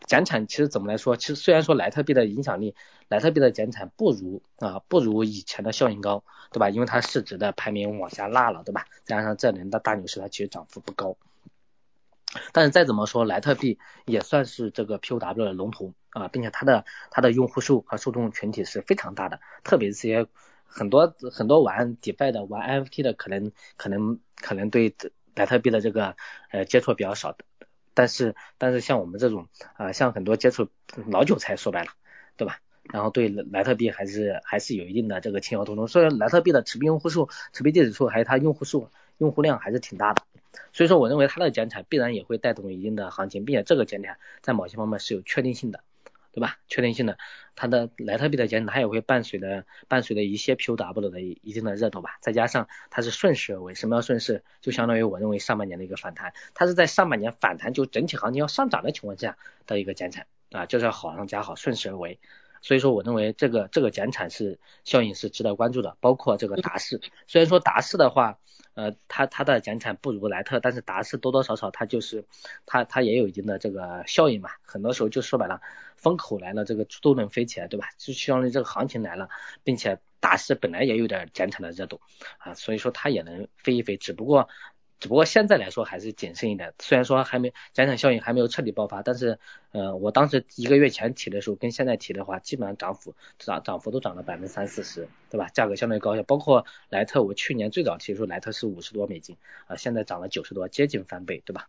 [0.07, 2.75] 减产其实怎么来说，其实虽然说莱特币的影响力，
[3.07, 6.69] 莱特币的减产不如啊不如以前的效应高，对吧？
[6.69, 8.85] 因为它市值的排名往下落了，对吧？
[9.05, 11.17] 加上这年的大牛市它其实涨幅不高。
[12.53, 20.27] 但是再怎么说，莱特币也算是这个 POW 的龙头啊，并且它的它的用户数和受众群体是非常大的，特别是些
[20.65, 24.95] 很多很多玩 DeFi 的、玩 NFT 的，可能可能可能对
[25.35, 26.15] 莱特币的这个
[26.51, 27.43] 呃接触比较少的，
[27.93, 30.69] 但是但是像我们这种啊，像很多接触
[31.08, 31.91] 老韭菜，说白了，
[32.38, 32.60] 对吧？
[32.91, 40.23] 然后对莱特币还是还是有一定的这个情有独钟，虽然莱特币的持币用户数、持币地址数还有它用户数、用户量还是挺大的。
[40.73, 45.84] 所以说，我认为它的减产必然也会带动一定的行情，并且这个减产在某些方面是有确定性的，
[46.31, 46.57] 对吧？
[46.67, 47.17] 确定性的，
[47.55, 54.43] 它的莱特币的减产它也会伴随的伴随的一些 POW 的一定的热度吧，再加上它是顺势而为，什么叫顺势？
[54.61, 62.19] 就相当于我认为上半年的一个反弹，它是在上半年反弹就整体行情要上涨的情况下的一个减产啊，就是要好上加好，顺势而为。
[62.62, 68.38] 所以说我认为这个这个减产是效应是值得关注的，包括这个达士，虽然说达士的话。
[68.74, 72.24] 呃，它它的减产不如莱特，但是达士多多少少它就是
[72.65, 75.60] 它它也有一定的这个效应嘛，很多时候就说白了，
[75.97, 77.89] 风口来了，这个都能飞起来，对吧？
[77.97, 79.28] 就相当于这个行情来了，
[79.65, 82.00] 并且达士本来也有点减产的热度
[82.38, 84.47] 啊，所以说它也能飞一飞，只不过。
[85.01, 89.39] 只不过现在来说还是谨慎一点，虽然说还没减产效应还没有彻底爆发，但是
[89.71, 95.49] 呃，我当时一个月前提的时候跟现在提的话，基本上涨幅涨涨幅都涨了百分之三四十，对吧？
[95.49, 99.35] 价格相对高一些，包括莱特，我去年最早提出莱特是五十多美金
[99.65, 101.67] 啊，现在涨了九十多，接近翻倍，对吧？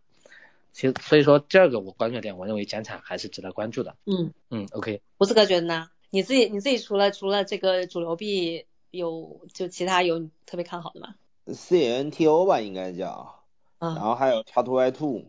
[0.74, 3.96] 其实所以说第二个我关注点，我认为减产还是值得关注的。
[4.04, 5.00] 嗯嗯，OK。
[5.16, 5.88] 胡子哥觉得呢？
[6.10, 11.14] 你自己你自己除了除了这个主流币，有就其他有特别看好的吗
[11.52, 13.44] ？CNTO 吧，应该叫，
[13.78, 15.24] 然后还有 T2 Y2，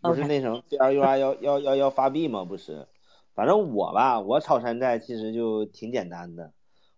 [0.00, 2.44] 不是那什么 CRUR 幺幺幺幺发币吗？
[2.44, 2.88] 不是，
[3.34, 6.52] 反正我吧，我炒山寨其实就挺简单的，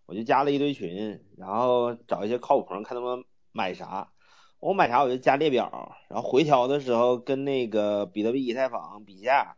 [0.05, 4.11] 我就加了一堆群，然后找一些靠谱朋友看他们买啥，
[4.59, 9.55] 我买啥我就加列表，然后回调的时候跟那个比特币、以太坊比价，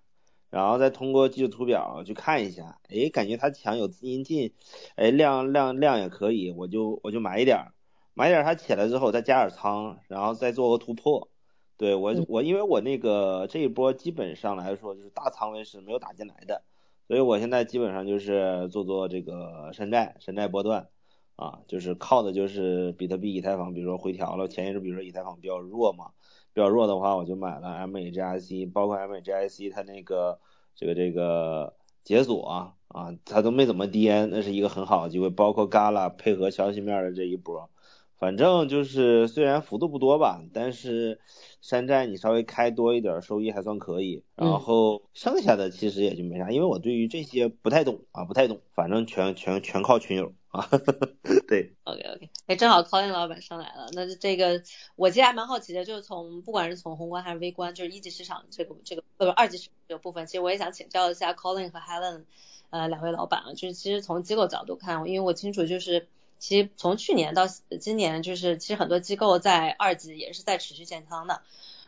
[0.49, 4.53] 然后再通过技术图表去看一下，哎，感觉它强有资金进，
[4.95, 7.71] 哎，量量量也可以，我就我就买一点。
[8.15, 11.29] 买点它起来之后再加点仓，然后再做个突破。
[11.77, 16.63] 对我我因为我那个这一波基本上来说就是大仓位是没有打进来的，
[17.09, 20.87] 所以我现在基本上就是做做这个山寨山寨波段
[21.35, 26.11] 啊，就是靠的就是比特币以太坊，比如说回调了，前一阵比如说以太坊比较弱嘛，
[26.53, 30.39] 比较弱的话我就买了 MAGIC，包括 MAGIC 它那个
[30.73, 31.75] 这个这个
[32.05, 37.69] 解锁啊啊它都没怎么跌，那是一个很好的机会，包括 Gala 配合消息面的这一波。
[38.17, 41.19] 反正就是虽然幅度不多吧，但是
[41.61, 44.23] 山寨你稍微开多一点，收益还算可以。
[44.35, 48.61] 然后剩下的其实也就没啥，因为我对于这些不太懂啊，不太懂。
[48.73, 50.69] 反正全全全靠群友啊。
[51.47, 51.73] 对。
[51.83, 54.63] OK OK，哎，正好 Colin 老板上来了，那这个
[54.95, 62.23] 我其实还蛮好奇的，就是从不管是从宏观还是微观，就是一级市场这个这个呃不二级市场这个部分，其实我也想请教一下 Colin 和 Helen
[62.69, 66.07] 呃两位老板啊，就是其实从机构角度看，因为我清楚就是。
[66.39, 71.41] 其实从去年到今年，就是其实很多机构在二级也是在持续建仓的。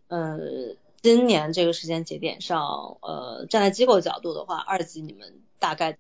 [0.08, 5.98] 嗯，今年这个时间节点上，呃，站在机构角度的话，二级你们大概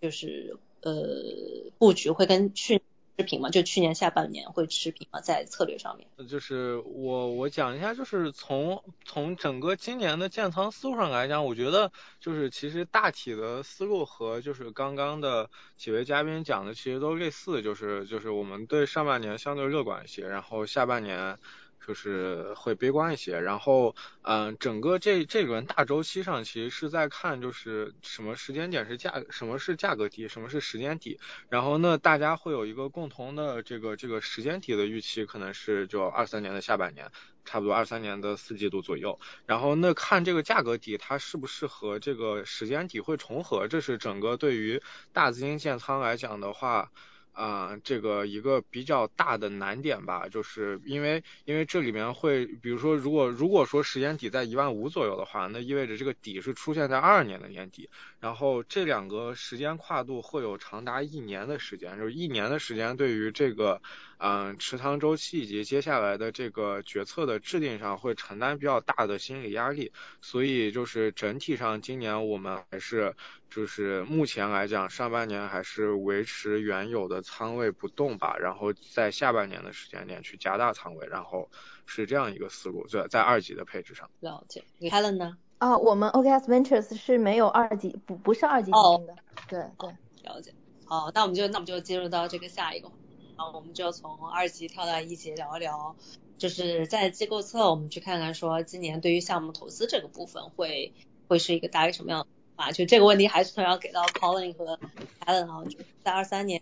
[0.00, 2.82] 就是呃布局会跟去。
[3.16, 6.06] 持平嘛，就去年下半年会持平嘛，在策略上面。
[6.28, 21.38] 就是我我讲一下，就是从从整个今年的建仓思路上来讲，我觉得就是其实大体的思路和就是刚刚的几位嘉宾讲的其实都类似，就是就是我们对上半年相对乐观一些，然后下半年。
[21.86, 31.20] 就是会悲观一些，然后，嗯，整个这这轮大周期上，其实是在看就是什么时间点是价，什么是价格底，什么是时间底，
[31.50, 37.10] 然后呢，大家会有一个共同的这个这个时间底的预期，可能是就二三年的下半年，
[37.44, 44.80] 差不多二三年的四季度左右，然后那看这个价格底它是不是和这个时间底会重合，这是整个对于
[45.12, 46.90] 大资金建仓来讲的话。
[47.34, 57.90] 啊，这个一个比较大的难点吧，就是因为因为这里面会，比如说如果如果说时间底在一万五左右的话，那意味着这个底是出现在二二年的年底，
[58.24, 63.82] 然后这两个时间跨度会有长达一年的时间，就是一年的时间对于这个。
[64.16, 73.14] 嗯，持仓周期以及接下来的这个决策的制定上会承担比较大的心理压力，所以就是整体上今年我们还是
[73.50, 81.50] 就是目前来讲上半年还是维持原有的仓位不动吧，然后在下半年的时间点去加大仓位，然后
[81.84, 84.08] 是这样一个思路，在在二级的配置上。
[84.20, 85.36] 了解，Helen 呢？
[85.64, 89.16] 啊，我们 OKS Ventures 是没有二级，不不是二级基金的，
[89.48, 89.90] 对对。
[90.22, 90.52] 了解。
[90.84, 92.88] 好，那我们就那我们就进入到这个下一个。
[93.36, 95.96] 啊，我们就从二级跳到一级聊一聊，
[96.36, 100.92] 就是在机构侧，我们去看看说今年对于项目投资这个部分会
[101.28, 102.70] 会是一个大概什么样啊？
[102.70, 104.78] 就这个问题还是同样给到 Colin 和
[105.24, 105.64] Alan 啊，
[106.02, 106.60] 在二三年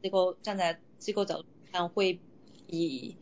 [0.00, 2.20] 机构站在机构角度看会
[2.68, 3.16] 以，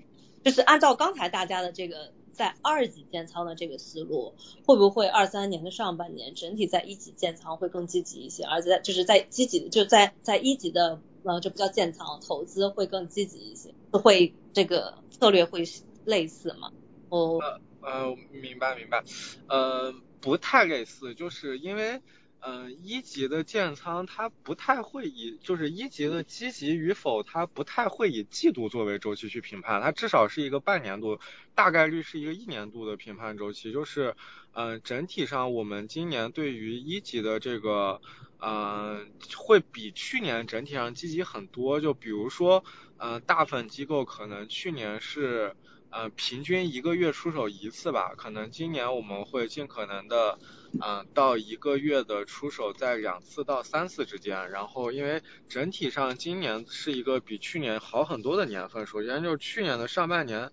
[0.45, 4.35] 就是按照刚才大家的这个在二级建仓的这个思路，
[4.67, 11.01] 会不会二三年的上半年整体在一级建仓会更积极一些，而且在就是在积极就在在一级的。
[11.27, 15.65] 呃，这不叫建仓，投资会更积极一些，会这个策略会
[16.05, 16.71] 类似吗？
[17.09, 17.41] 哦，
[17.81, 19.03] 呃，明白明白，
[19.49, 22.03] 呃，不太类似，就是因为，
[22.47, 31.19] 嗯，一级的建仓它不太会以，就是一级的积极与否，它不太会以季度作为周期去评判，它至少是一个半年度，
[31.55, 34.15] 大概率是一个一年度的评判周期，就是，
[34.53, 38.01] 嗯，整体上我们今年对于一级的这个。
[38.47, 41.81] 嗯，会比去年整体上积极很多。
[41.81, 42.63] 就比如说，
[42.99, 45.57] 嗯，大部分机构可能去年是，
[45.95, 48.15] 呃，平均一个月出手一次吧。
[48.17, 50.41] 可能今年我们会尽可能的，
[50.85, 54.51] 嗯，到一个月的出手在两次到三次之间。
[54.51, 58.85] 然后，因为整体上今年是一个比去年好很多的年份。
[58.85, 60.51] 首先就是去年的上半年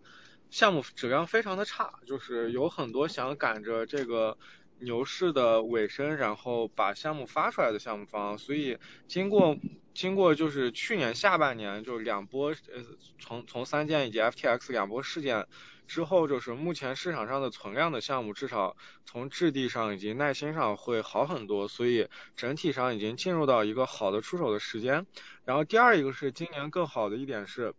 [0.51, 4.37] 项目质量非常的差，就是有很多想赶着这个。
[4.81, 9.57] 牛市的尾声，然后把项目发出来的项目方，所以经过
[9.93, 12.83] 经过就是去年下半年就两波呃
[13.19, 15.47] 从从三件以及 FTX 两波事件
[15.87, 25.05] 之后，就是目前市场上的存量的项目至少从质地上以及耐心上会好很多，所以整体上已经进入到一个好的出手的时间。
[25.45, 27.73] 然后第二一个是今年更好的一点是。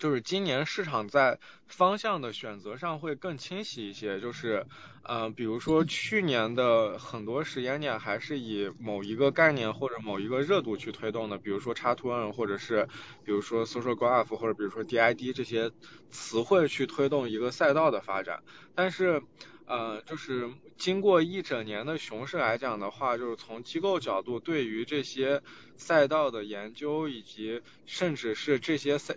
[0.00, 4.66] 就是今年市场在方向的选择上会更清晰一些，就是，
[5.02, 12.88] 嗯，比如说去年的很多时间点还是以某一个概念或者某一个热度去推动的，比如说叉 to N 或者是
[13.24, 15.70] 比如说 social graph 或者比如说 DID 这些
[16.10, 18.42] 词汇去推动一个赛道的发展，
[18.74, 19.22] 但是。
[19.70, 25.42] 呃，就是经过一整年的熊市来讲的话，就是从机构角度对于这些
[25.76, 29.14] 赛道的研究，以及甚至是这些赛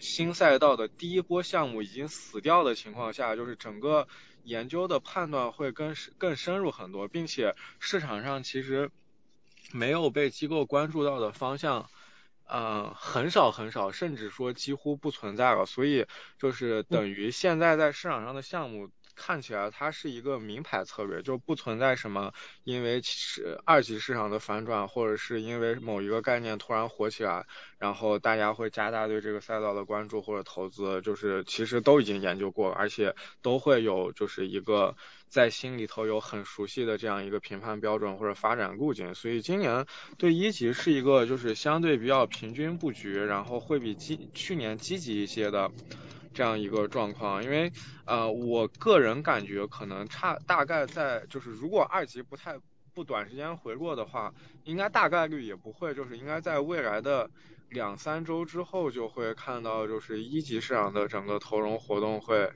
[0.00, 4.06] 新赛道的第一波项目已经死掉的情况下，就是整个
[4.44, 8.92] 研究的判断会更更深入很多，并且市场上其实
[9.72, 11.90] 没有被机构关注到的方向，
[12.46, 15.66] 呃，很少很少，甚至说几乎不存在了。
[15.66, 16.06] 所以
[16.38, 18.88] 就是等于现在在市场上的项目。
[19.16, 27.44] 看起来它是一个名牌策略，就不存在什么因为是二级市场的反转，或者是因为某一个概念突然火起来，
[27.78, 34.94] 然后大家会加大对这个赛道的关注或者投资，就是其实都已经研究过了，而且都会有就是一个
[35.36, 39.84] 在心里头有很熟悉的这样一个评判标准或者发展路径，所以今年
[40.16, 45.70] 对一级是一个就是相对比较平均布局，然后会比积去年积极一些的。
[46.36, 47.72] 这样一个状况，因为
[48.04, 52.54] 呃，我个人感觉可能差大概在就是，如果二级不太
[52.92, 54.30] 不短时间回落的话，
[54.64, 57.30] 应该大概率也不会，就是应该在未来的
[57.70, 62.52] 两三周之后就会看到，就是一级市场的整个投融活动会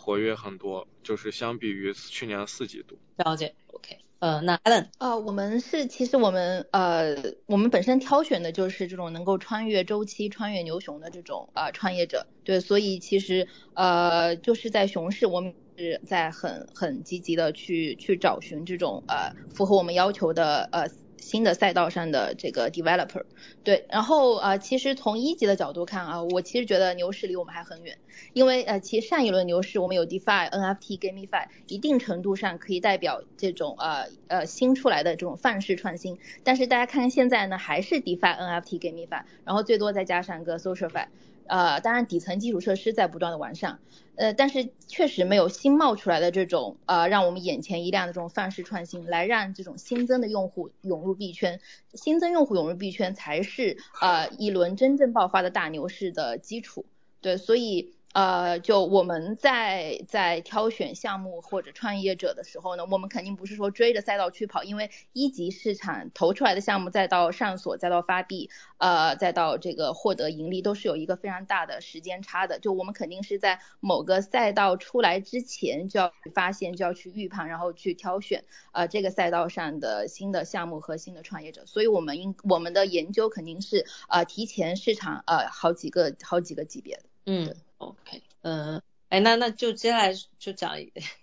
[0.00, 2.98] 活跃很多，就是相比于去年四季度。
[3.16, 3.98] 了解，OK。
[4.20, 20.88] 呃，那 Allen，呃，我们是其实我们呃，我们本身挑选的就是这种能够穿越周期、穿越牛熊的这种呃创业者，对，所以其实呃就是在熊市，我们是在很很积极的去去找寻这种呃符合我们要求的呃。
[21.20, 23.22] 新的赛道上的这个 developer，
[23.62, 27.96] 对，然后呃，其实从一级的角度看啊，我其实觉得牛市离我们还很远，
[28.32, 41.06] 因为呃，其实上一轮牛市我们有 DeFi、NFT、GameFi，一定程度上可以代表这种呃呃新出来的这种范式创新，但是大家看看现在呢，还是 DeFi、NFT、GameFi，然后最多再加上个 SocialFi。
[41.50, 43.80] 呃，当然底层基础设施在不断的完善，
[44.14, 51.60] 呃，但是确实没有新冒出来的这种呃让我们眼前一亮的这种范式创新，来让这种新增的用户涌入币圈，
[51.94, 56.86] 新增用户涌入币圈才是呃一轮真正爆发的大牛市的基础。
[57.20, 72.58] 对，所以呃，就我们在在挑选项目或者创业者的时候呢，我们肯定不是说追着赛道去跑，因为一级市场投出来的项目再到上锁，再到发币，呃，再到这个获得盈利，都是有一个非常大的时间差的。
[72.58, 81.64] 就我们肯定是在某个赛道出来之前就要去发现，就要去预判，然后去挑选呃这个赛道上的新的项目和新的创业者。
[81.64, 87.02] 所以我们应我们的研究肯定是呃提前市场呃好几个好几个级别的。
[87.26, 87.54] 嗯。
[87.80, 90.76] OK，嗯，哎，那那就接下来就讲，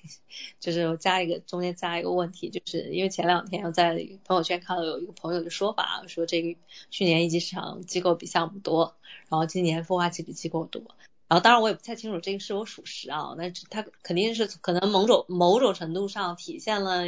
[0.59, 3.93] 就是我加一个中间加一个问题，就是因为前两天我在
[4.25, 8.95] 朋友圈看到有一个朋友的说法，说这个去年一级市场机构比项目多，
[9.29, 10.81] 然后今年孵化器比机构多，
[11.27, 17.03] 然后当然我也不太清楚这个是否属实啊，那它肯定是可能某种某种程度上体现了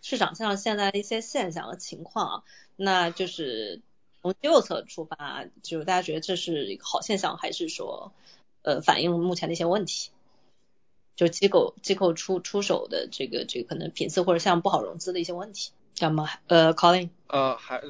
[0.00, 2.44] 市场上现在的一些现象和情况，
[2.76, 3.82] 那就是
[4.22, 8.14] 从右侧出发，就大家觉得这是一个好现象，还是说？
[8.66, 10.10] 呃，反映目前的一些问题，
[11.14, 15.70] 就机构机构出出手的这个这个可能频次或者项目不好融资的一些问题。
[16.00, 17.80] 那么呃，Colin，呃，还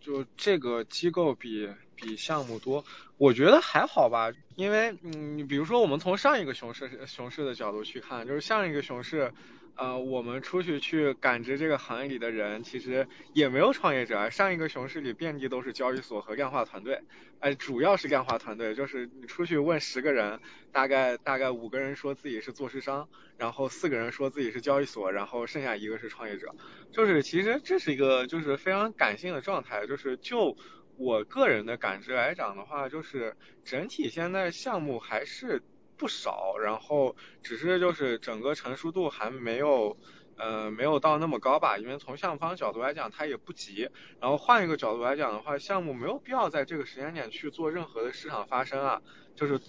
[0.00, 2.84] 就这个机构比比项目多，
[3.16, 9.32] 我觉得还好吧，因为嗯，比如说我们从上一个熊市熊市的角度去看，就是上一个熊市。
[9.76, 14.30] 呃，我们出去去感知这个行业里的人，其实也没有创业者。
[14.30, 17.02] 上一个熊市里遍地都是交易所和量化团队，
[17.40, 20.38] 哎，主要是量化团队，就是你出去问十个人，
[20.70, 26.54] 大概大概五个人说自己是做市商，然后四个人说自己是交易所，然后剩下一个是创业者。
[26.92, 30.56] 就是其实这是一个就是非常感性的状态，就是就
[30.96, 35.60] 我个人的感知来讲的话，就是整体现在项目还是。
[35.96, 39.96] 不少，然后只是就是整个成熟度还没有，
[40.36, 41.78] 呃，没有到那么高吧。
[41.78, 43.88] 因为从项目方角度来讲，它也不急。
[44.20, 49.02] 然后换一个角度来讲的话，项目没有必要在这个时间点去做任何的市场发生啊，
[49.36, 49.60] 就是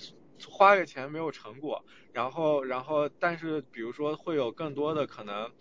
[0.49, 1.85] 花个钱没有成果。
[2.13, 5.51] 然后，然后，但是比如说会有更多的可能。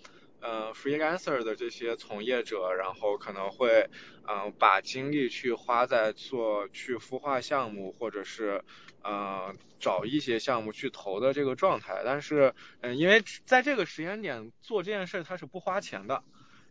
[0.46, 3.88] 嗯，freelancer 的这些从业者，然后可能会，
[4.28, 8.62] 嗯，把精力去花在做去孵化项目，或者是，
[9.04, 12.02] 嗯，找一些项目去投的这个状态。
[12.04, 16.22] 但是，嗯，因为在这个时间点做这件事，它是不花钱的。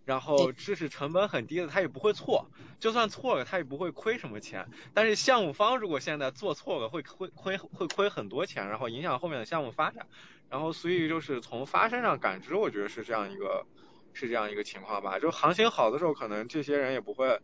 [0.05, 2.49] 然后知识成本很低的，它也不会错，
[2.81, 4.67] 就算错了，它也不会亏什么钱。
[4.93, 10.07] 但是项目方如果现在做错了，会亏亏会亏很多钱，然后影响后面的项目发展。
[10.49, 13.65] 然后所以就是从发生上感知，我觉得是这样一个
[14.11, 15.19] 是这样一个情况吧。
[15.19, 17.39] 就行情好的时候，可能这些人也不会，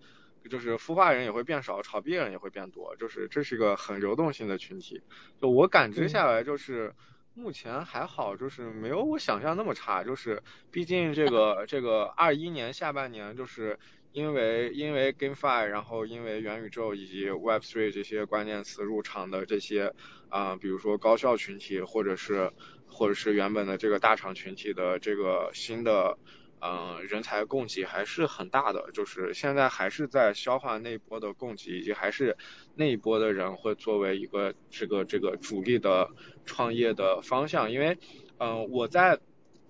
[0.50, 5.02] 就是孵化人也会变少，炒币人也会变多，就是这是一个很流动性的群体。
[5.42, 6.94] 就我感知下来就是。
[7.36, 10.04] 目前还好，就是没有我想象那么差。
[10.04, 13.80] 就是毕竟这个这个二一年下半年，就是
[14.12, 19.94] 因为因为 GameFi，然后因为元宇宙以及 Web3 这些关键词入场的这些
[20.28, 22.52] 啊，比如说高校群体，或者是
[22.88, 26.18] 或者是原本的这个大厂群体的这个新的。
[26.62, 32.36] 嗯，人才供给还是很大的，就是现在还是在消化那一波的供给，以及还是
[32.76, 36.10] 那一波的人会作为一个这个这个主力的
[36.46, 37.72] 创业的方向。
[37.72, 37.98] 因为，
[38.40, 39.18] 嗯，我在，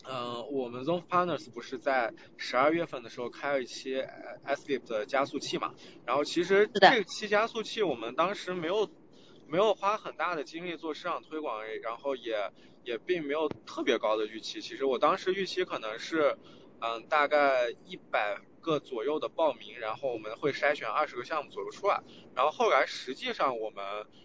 [0.04, 4.04] 嗯，我们 Zone Partners 不是在十二月份的时候开了一期
[4.48, 5.76] Sleep 的加速器嘛？
[6.08, 8.90] 然后其实这期加速器我们当时没有
[9.48, 12.52] 没有花很大的精力做市场推广，然后也
[12.84, 14.60] 也并没有特别高的预期。
[14.60, 16.36] 其实我当时预期可能是。
[16.82, 22.02] 嗯，大概一百个左右的报名，然后我们会筛选二十个项目左右出来，
[22.36, 23.84] 然后后来实际上我们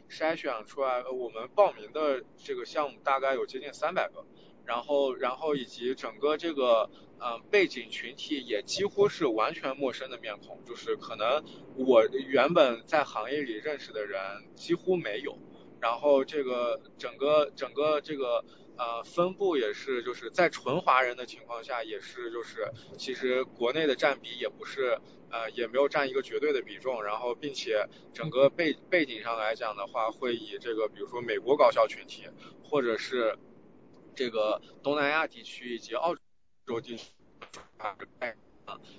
[0.08, 4.24] 筛选出来，我们报名的这个项目大概有接近三百个，
[4.64, 6.90] 然后然后以及整个这个
[7.20, 11.42] 嗯背景群体也几乎是完全陌生的面孔，就是可能
[11.76, 14.20] 我原本在行业里认识的人
[14.54, 15.38] 几乎没有，
[15.80, 18.44] 然后这个整个整个这个。
[18.76, 22.68] 呃，分布也是，就是在纯华人的情况下，也是就是，
[22.98, 24.98] 其实国内的占比也不是，
[25.30, 27.02] 呃，也没有占一个绝对的比重。
[27.04, 32.24] 然后，并且整个背背景上来讲的话，会以这个，比如说美国高校群体，
[32.64, 33.38] 或者是
[34.12, 36.16] 这个东南亚地区以及澳
[36.66, 37.12] 洲地区
[37.78, 37.96] 啊，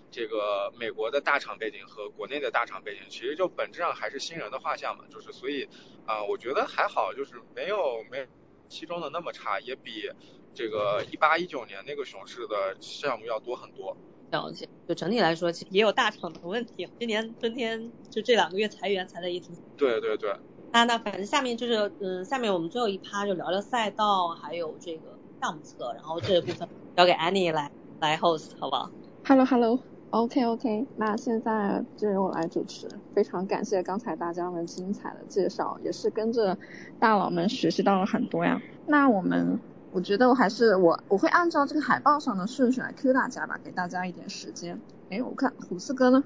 [0.10, 5.04] 这个美国的大厂背景和国内的大厂背景，其实就本质上还是新人的画像嘛。
[5.10, 5.68] 就是所以
[6.06, 8.26] 啊，我觉得还好，就是没有没有。
[8.70, 10.10] 其中的那么差，也比
[10.54, 13.96] 这个一八一九年那个熊市的项目要多很多。
[14.32, 16.90] 了解，就整体来说，其实也有大厂的问题。
[17.00, 19.56] 今年春天就这两个月裁员裁的也挺。
[19.78, 20.36] 对对对。
[20.72, 28.92] 那那反正下面就是，嗯，下面我们最后一趴就聊聊赛道，还有这个项目侧，然后这个部分交给 Annie 来来 host，好不好
[29.24, 29.95] ？Hello Hello。
[30.16, 32.88] OK OK，那现在就由我来主持。
[33.14, 36.58] 非常感谢刚才大家们精彩的介绍，也是跟着
[36.98, 38.62] 大佬们学习到了很多呀。
[38.88, 39.60] 那我们，
[39.92, 44.80] 我觉得我还是我我会按照这个海报上的顺序来 Q 大家吧，给大家一点时间。
[45.10, 46.24] 哎，我看胡四哥呢？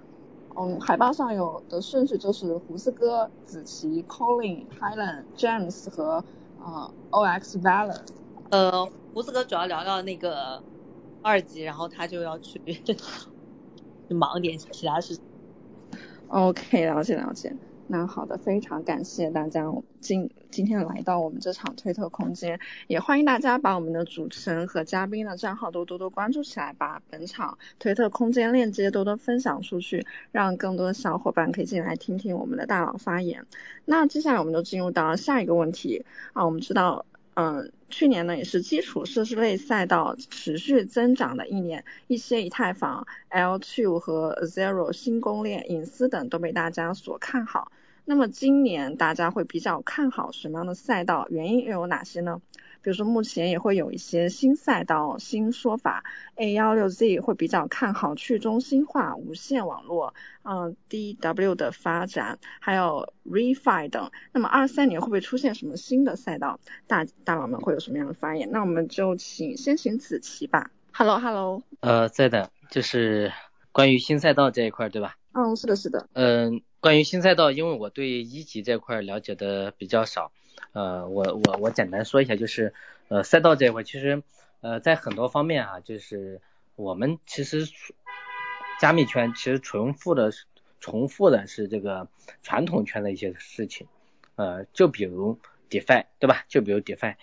[0.56, 6.24] 嗯，海报上有的顺序就是胡四哥、子琪、Colin、Helen、James 和
[6.64, 8.02] 呃 OX Valor。
[8.52, 10.62] 呃，胡四哥主要聊聊那个
[11.24, 12.62] 二级，然后他就要去
[14.16, 15.18] 忙点其他事。
[16.28, 17.56] OK，了解了解。
[17.92, 19.66] 那好的，非常感谢大家
[20.00, 33.48] 今今天来到我们这场推特空间，也欢迎大家把我们的主持人和嘉宾的账号都多多关注起来，把本场推特空间链接多多分享出去，让更多的小伙伴可以进来听听我们的大佬发言。
[33.86, 37.06] 那接下来我们就进入到下一个问题啊，我们知道。
[37.36, 47.72] 嗯，去年呢也是基础设施类赛道持续增长的一年，一些以太坊、L2 和 Zero 新公链、隐私等都被大家所看好。
[48.06, 51.28] 那么今年大家会比较看好什么样的赛道？
[51.30, 52.42] 原因又有哪些呢？
[52.82, 56.04] 比如说，目前也会有一些新赛道、新说法。
[56.36, 60.14] A 幺六 Z 会比较看好去中心化、无线网络，
[60.44, 64.12] 嗯，DW 的发展，还有 ReFi 等。
[64.32, 66.60] 那么二三年会不会出现什么新的赛道？
[66.88, 68.50] 大大佬们会有什么样的发言？
[68.52, 70.72] 那我们就请先请子琪吧。
[70.94, 71.62] Hello，Hello。
[71.82, 73.32] 呃，在的，就是
[73.72, 75.16] 关于新赛道这一块，对吧？
[75.34, 76.08] 嗯，是的，是的。
[76.14, 80.32] 嗯，关于新赛道，因为我对一级这块了解的比较少。
[80.74, 82.74] 呃，我我我简单说一下，就是
[83.08, 84.24] 呃赛道这一块，其实
[84.62, 86.42] 呃在很多方面啊，就是
[86.76, 87.68] 我们其实
[88.80, 90.32] 加密圈其实重复的
[90.80, 92.08] 重复的是这个
[92.44, 93.88] 传统圈的一些事情，
[94.36, 95.40] 呃就比如
[95.70, 96.46] DeFi 对吧？
[96.48, 97.16] 就比如 DeFi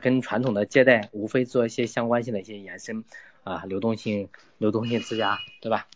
[0.00, 3.04] 跟传统的借贷无非做一些相关性的一些延伸
[3.44, 4.28] 啊，流动性
[4.58, 5.86] 流动性质押对吧？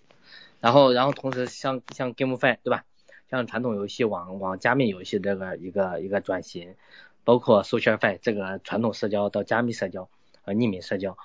[0.61, 2.84] 然后然后同时像像 GameFi 对吧？
[3.35, 6.76] 像传统游戏往往加密游戏这个一个一个转型，
[7.24, 10.09] 包括 SocialFi 这个传统社交到加密社交
[10.45, 11.18] 呃匿名社交，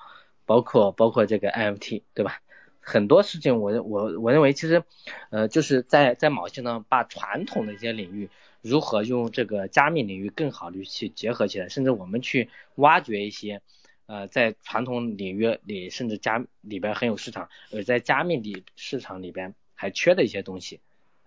[0.44, 2.42] 包括包括这个 NFT 对吧？
[2.82, 4.82] 很多事情我我我认为其实
[5.30, 8.30] 呃就是在在某些呢把传统的一些领域
[8.62, 13.60] 如何用这个加密领域更好的去结合起来，甚至我们去挖掘一些
[14.06, 20.80] 呃在传统领域里甚至加里边很有市场，而在加密里市场里边还缺的一些东西。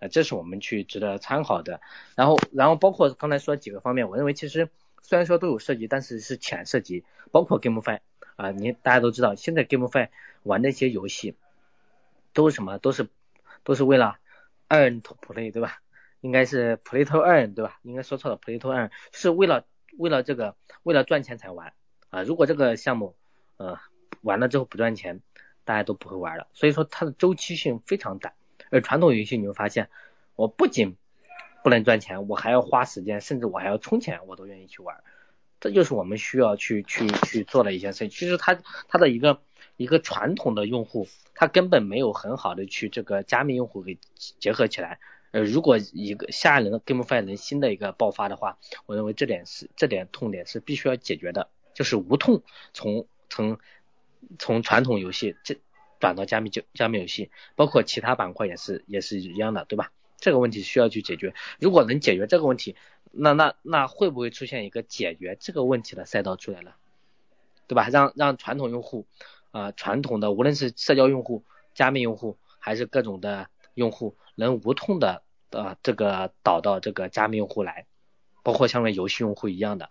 [0.08, 1.82] 这是我们去值得参考的，
[2.16, 4.70] 然后，然后包括刚才说几个方面，我认为其实
[5.02, 8.00] 虽然说都有涉及，但是是浅涉及，包括 GameFi
[8.36, 10.10] 啊，你大家都知道，现在 GameFi
[10.44, 11.36] 玩那些游戏
[12.34, 12.78] 都是什么？
[12.78, 13.08] 都是
[13.64, 14.18] 都是为了
[14.70, 15.82] earn to play 对吧？
[16.22, 17.80] 应该是 play to earn 对吧？
[17.84, 19.66] 应该说错了，play to earn 是为了
[19.98, 21.74] 为了这个为了赚钱才玩
[22.10, 22.24] 啊。
[22.24, 23.16] 如果这个项目
[23.58, 23.78] 呃
[24.22, 25.22] 完了之后不赚钱，
[25.66, 26.48] 大家都不会玩了。
[26.54, 28.34] 所以说它的周期性非常短。
[28.70, 29.90] 而传统游戏你会发现，
[30.36, 30.98] 我不仅
[31.64, 35.04] 不能赚钱，我还要花时间，甚至我还要充钱，我都愿意去玩。
[35.60, 38.10] 这就是我们需要去去去做的一件事。
[38.10, 39.42] 其实它它的一个
[39.78, 43.98] 一个传统的用户，他根本没有很好的去这个加密用户给
[44.40, 45.00] 结合起来。
[45.32, 52.44] 呃，如果一个下一轮的 GameFi 能新的一个爆发的话，我认为这点是这点痛点是必须要解决的，就是无痛
[52.74, 53.58] 从从
[54.38, 55.60] 从传统游戏这。
[56.04, 59.94] 转到加密就加密游戏，包括其他板块也是也是一样的，对吧？
[60.18, 61.34] 这个问题需要去解决。
[61.62, 62.76] 如果能解决这个问题，
[63.14, 66.76] 那那那会不会出现一个解决这个问题的赛道出来了？
[67.68, 67.88] 对吧？
[67.88, 69.06] 让让传统用户
[69.52, 77.86] 啊，传统的无论是社交用户、加密用户，还是各种的用户，能无痛的呃这个导到这个加密用户来，
[78.44, 79.90] 包括像那游戏用户一样的。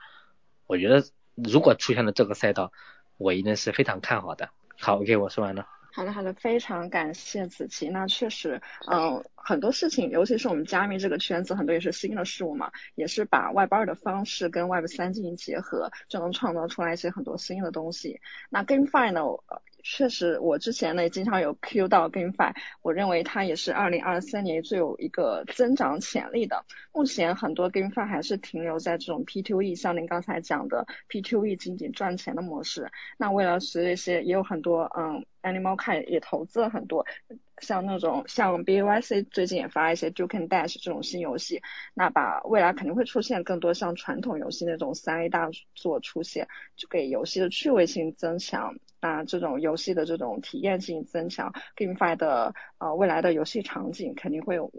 [0.67, 1.07] 我觉得
[1.37, 2.71] 如果出现了这个赛道，
[3.17, 4.51] 我一定是非常看好的。
[4.79, 5.67] 好，OK，我说完了。
[5.95, 7.89] 好的，好的，非常感谢子琪。
[7.89, 18.21] 那确实，嗯，很多事情，尤其是我们加密这个圈子，很多也是新的事物嘛，也是把 Web 二的方式跟 Web 三进行结合，就能创造出来一些很多新的东西。
[18.49, 19.21] 那 GameFi 呢？
[19.83, 26.65] 确实，我之前呢也经常有 Q 到 GameFi，我认为它也是二零二三年最有一个增长潜力的。
[26.93, 32.91] 目前很多 GameFi 还是停留在这种 P2E，像您刚才讲的 P2E 仅仅赚钱的模式。
[33.19, 37.05] 那为了使一些，也有很多嗯，Animal Kai 也投资了很多，
[37.59, 41.61] 像那种像 BYC 最近也发一些 Duke and Dash 这种新游戏，
[41.95, 48.77] 那把未来肯定会出现更多像传统游戏那种三 A 大作出现，就给游戏的趣味性增强。
[49.03, 54.73] 那这种游戏的这种体验性增强，GameFi 的呃未来的游戏场景肯定会有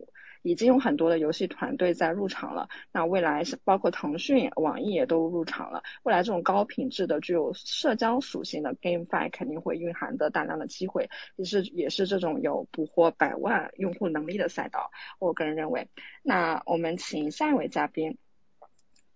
[0.43, 2.69] 已经有很多的游戏团队在入场了。
[2.93, 5.83] 那未来是包括腾讯、网易也都入场了。
[6.03, 14.89] 未来这种高品质的、具有社交属性的 GameFi 肯定会蕴含的大量的机会，也是也是这种有捕获百万用户能力的赛道。
[15.19, 15.89] 我个人认为，
[16.21, 18.17] 那我们请下一位嘉宾，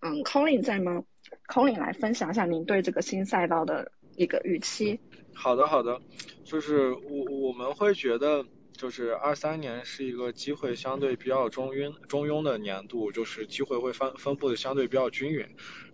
[0.01, 1.03] 嗯，Colin 在吗
[1.47, 4.99] ？Colin 来分享一下您对这个新赛道的一个预期。
[5.33, 6.01] 好的，好的，
[6.43, 8.43] 就是我我们会觉得，
[8.73, 15.45] 就是二三年是一个机会相对比较中庸中庸的年度，就是机会会分分布的相对比较均匀。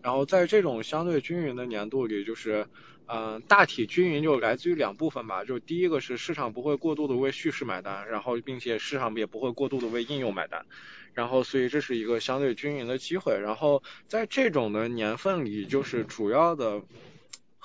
[0.02, 2.66] 然后在这种相对均匀的年度里，就是
[3.06, 10.66] 嗯，大体均匀就来自于两部分吧，就第一个是市场不会过度的为叙事买单，然后并且市场也不会过度的为应用买单，
[11.14, 13.38] 然后所以这是一个相对均匀的机会。
[13.38, 16.82] 然后在这种的年份里，就是主要的。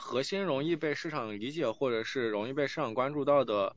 [0.00, 3.74] 核心容易被市场理解或者是容易被市场关注到的，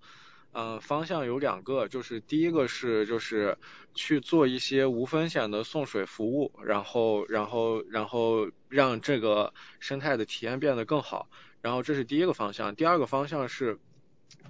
[0.54, 3.58] 嗯，方向有两个，就是第一个是就是
[3.96, 11.28] 去做一些无风险的送水服务，然后然后然后让这个生态的体验变得更好，
[11.60, 12.76] 然后这是第一个方向。
[12.76, 13.80] 第二个方向是，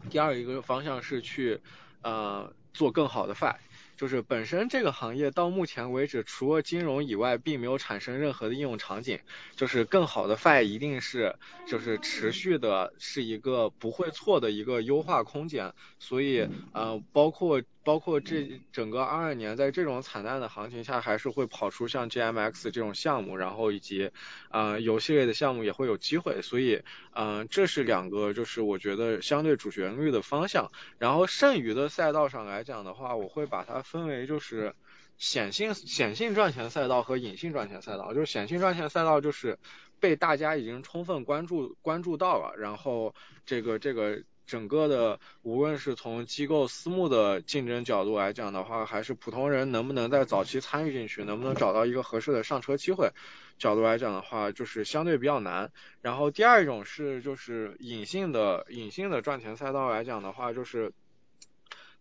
[0.10, 1.62] 第二一个方向是去
[2.02, 3.56] 呃做更好的 Fi。
[4.02, 9.20] 就是本身这个行业到目前为止，除了金融以外，并没有产生任何的应用场景。
[9.56, 11.36] 就是更好的 Fi 一定是，
[11.66, 15.76] 就是持续的，是一个不会错的一个优化空间。
[16.00, 17.62] 所以，呃，包括。
[17.84, 24.12] 包括这整个二二年，在这种惨淡的行情下，还是会跑出像 GMX 这种项目，然后以及
[24.50, 26.84] 啊游戏类的项目也会有机会，所以
[27.16, 30.72] 嗯，这是两个就是我觉得相对主旋律的方向。
[31.00, 34.76] 然后剩余的赛道上来讲的话，我会把它分为就是
[35.18, 38.14] 显性显性赚钱赛道和隐性赚钱赛道。
[38.14, 39.58] 就是显性赚钱赛道就是
[40.00, 43.16] 被大家已经充分关注关注到了，然后
[43.46, 44.22] 这个这个。
[44.52, 53.12] 整个的，无论是从机构私募的竞争角度来讲的话，还是普通人能不能在早期参与进去，能不能找到一个合适的上车机会，
[53.58, 55.72] 角度来讲的话，就是相对比较难。
[56.02, 60.92] 然后第二种是就是隐性的隐性的赚钱赛道来讲的话，就是。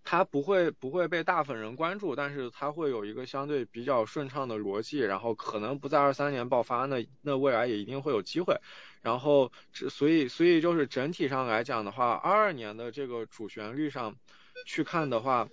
[0.02, 8.58] 它不会不会被大部分人关注，但是它会有一个相对比较顺畅的逻辑，然后可能不在二三年爆发，那那未来也一定会有机会。
[9.02, 14.16] 然后，所以所以就是整体上来讲的话，二二年的这个主旋律上
[14.64, 15.48] 去看的话。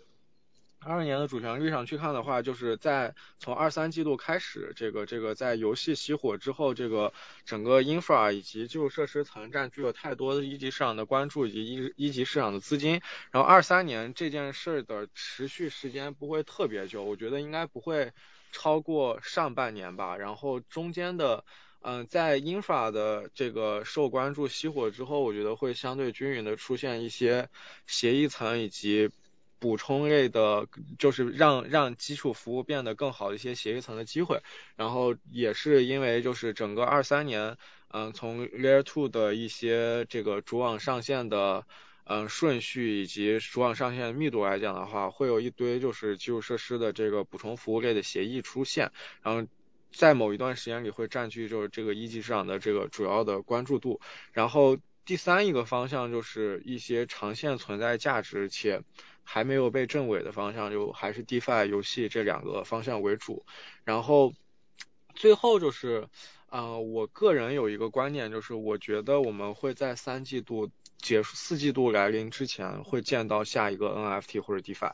[0.80, 7.12] 二二年的主旋律上去看的话，就是在从二三季度开始，这个这个在游戏熄火之后，这个
[7.45, 13.02] 整个 infra 以及基础设施层占据了太多的一级市场的关注以及一一级市场的资金。
[13.32, 18.14] 然后二三年这件事的持续时间不会特别久，我觉得应该不会
[18.52, 20.16] 超过上半年吧。
[20.16, 21.43] 然后中间的，
[21.82, 27.49] 嗯，在 infra 的这个受关注熄火之后，我觉得会相对均匀的出现一些
[27.86, 29.09] 协议层以及。
[29.59, 30.67] 补充类的，
[30.99, 34.39] 就是让让基础服务变得更好一些协议层的机会，
[34.75, 37.57] 然后也是因为就是整个二三年，
[37.91, 41.65] 嗯，从 Layer Two 的一些这个主网上线的，
[42.03, 48.91] 嗯，顺序以及主网上线密度来讲的话，会有一堆就是基础设施的这个补充服务类的协议出现，
[49.23, 49.47] 然后
[49.92, 54.00] 在某一段时间里会占据就是这个一级市场的这个主要的关注度，
[54.32, 58.82] 然后第三一个方向就是一些长线存在价值且。
[59.30, 63.46] 还没有被证伪的方向，就还是 DeFi 游戏这两个方向为主。
[63.84, 64.34] 然后
[65.16, 66.08] 最后就是，
[66.50, 74.94] 呃，我个人有一个观点，就是我觉得我们会在三季度结束、四季度来临之前，会见到下一个 NFT 或者 DeFi。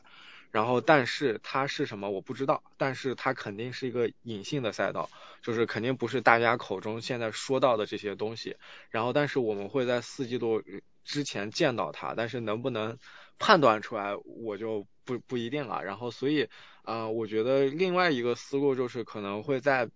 [0.54, 5.10] 然后，但是它是什么我不知道，但是它肯定是一个隐性的赛道，
[5.42, 8.56] 就是肯定不是大家口中现在说到的这些东西。
[8.90, 10.62] 然后，但是我们会在四季度
[11.02, 12.96] 之前见到它，但是能不能？
[13.36, 16.48] 判断出来我就不不一定了，然后所以，
[16.84, 19.90] 啊，我觉得另外一个思路就是可能会在，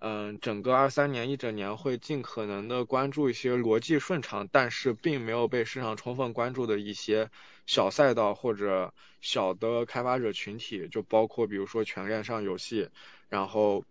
[0.00, 7.30] 嗯，整个二三年一整年会尽可能的关注一些逻辑顺畅，但是并没有被市场充分关注的一些
[7.66, 12.88] 小赛道或者小的开发者群体，就包括比如说全链上游戏，
[13.28, 13.84] 然后，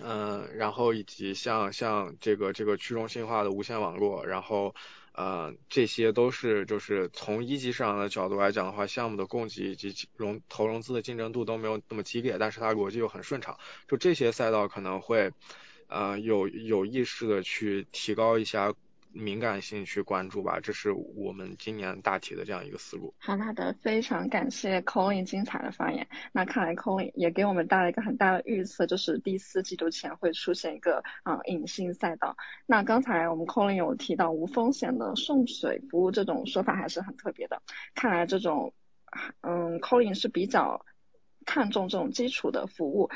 [0.00, 4.74] 嗯，然后以及像像这个这个去中心化的无线网络，然后。
[5.12, 13.58] 呃，这些都是就是从一级市场的角度来讲的话，项目的供给以及融投融资的竞争度都没有那么激烈，但是它逻辑又很顺畅，
[13.88, 15.32] 就这些赛道可能会
[15.88, 18.72] 呃有有意识的去提高一下。
[19.12, 23.12] 敏感性去关注吧，这是我们今年大体的这样一个思路。
[23.18, 26.06] 好，好的，非常感谢 Colin 精彩的发言。
[26.32, 32.36] 那看来 Colin 也给我们带来一个很大的预测，就是第四季度前会出现一个啊隐性赛道。
[32.66, 37.60] 那刚才我们 Colin 有提到无风险的送水服务这种说法还是很特别的。
[37.94, 38.72] 看来这种
[39.40, 40.86] 嗯 Colin 是比较
[41.46, 43.10] 看重这种基础的服务，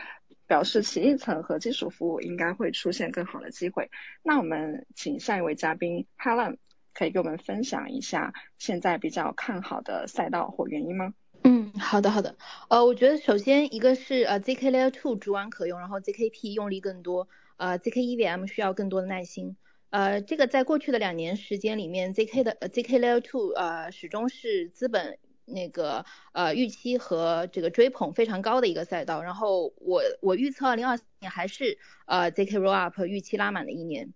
[0.47, 3.90] 表示其一层和基础服务应该会出现更好的机会。
[4.22, 6.57] 那我们请下一位嘉宾 Helen
[6.92, 11.14] 可以给我们分享一下现在比较看好的赛道或原因吗？
[11.47, 12.36] 嗯，好的好的，
[12.70, 17.28] 呃，我觉得首先一个是呃 zk layer two 主网可用，然后 zkp 用力更多，
[17.59, 19.55] 呃 zk EVM 需要更多的耐心，
[19.90, 34.12] 呃，这个在过去的两年时间里面，zk 的 zk layer two 呃始终是资本那个呃预期和这个追捧非常高的一个赛道，然后我我预测二零二四年还是呃 zk rollup 预期拉满的一年，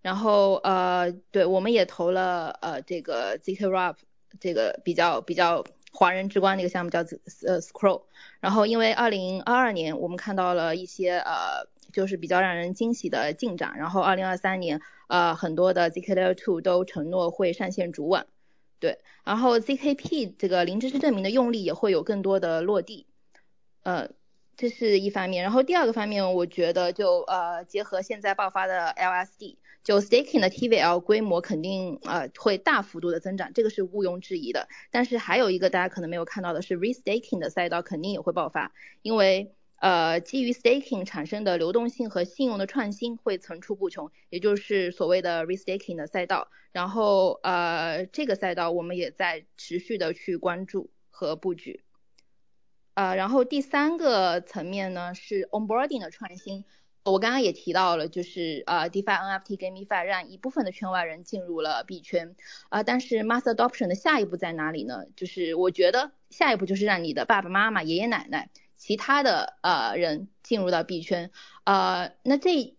[0.00, 3.96] 然后呃对我们也投了呃这个 zk rollup
[4.40, 5.64] 这个比较比较。
[5.94, 7.00] 华人之光那个项目叫
[7.46, 8.04] 呃 Scroll，
[8.40, 18.24] 然后因为二零二二年我们看到了一些呃就是比较让人惊喜的进展，然后二零二三年呃很多的 zk layer two 都承诺会上线主网，
[18.82, 23.06] 对，然后 zkp 这个零知识证明的用力也会有更多的落地，
[23.84, 24.10] 呃
[24.56, 29.58] 这是一方面，然后第二个方面我觉得就呃结合现在爆发的 LSD。
[29.84, 34.68] 就 staking 的 TVL 规模肯定呃会大幅度的增长，这个是毋庸置疑的。
[34.92, 38.72] 但是还有一个大家可能没有看到的是，restaking 的赛道肯定也会爆发，
[39.02, 46.48] 因为呃基于 staking 产生的流动性和信用的创新会层出不穷，也就是所谓的 restaking 的赛道。
[46.70, 51.82] 然后呃这个赛道我们也在持续的去关注和布局。
[52.94, 56.64] 呃然后第三个层面呢是 onboarding 的创新。
[57.04, 62.36] 我刚刚也提到了，就是呃，DeFi NFT GameFi 让一部分的圈外人进入了币圈
[62.68, 65.06] 啊，但是 Mass Adoption 的下一步在哪里呢？
[65.16, 68.50] 就是我觉得下一步就是让你的爸爸妈妈、爷爷奶奶、
[68.82, 71.30] 其他的呃人进入到币圈
[71.62, 72.74] 呃，那这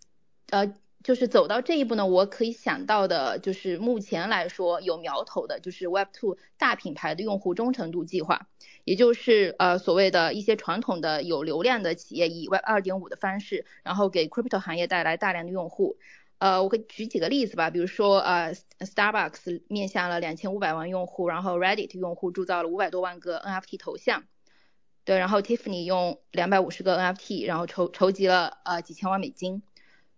[0.49, 0.75] 呃。
[1.03, 8.47] 就是走到这一步呢，我可以想到的就是目前来说有苗头的，就是 Web2 大品牌的用户忠诚度计划，
[8.85, 15.97] 也就是呃所谓的一些传统的有流量的企业以 Web 二点五的方式，然后给 Crypto 行业带来大量的用户。
[16.37, 24.23] 呃，我可以举几个例子吧，比如说呃 Starbucks 面向了两千五百万用户，然后 Reddit 用户铸造了五百多万个 NFT 头像，
[25.05, 29.61] 对，然后 Tiffany 用两百五十个 NFT，然后筹筹集了呃几千万美金。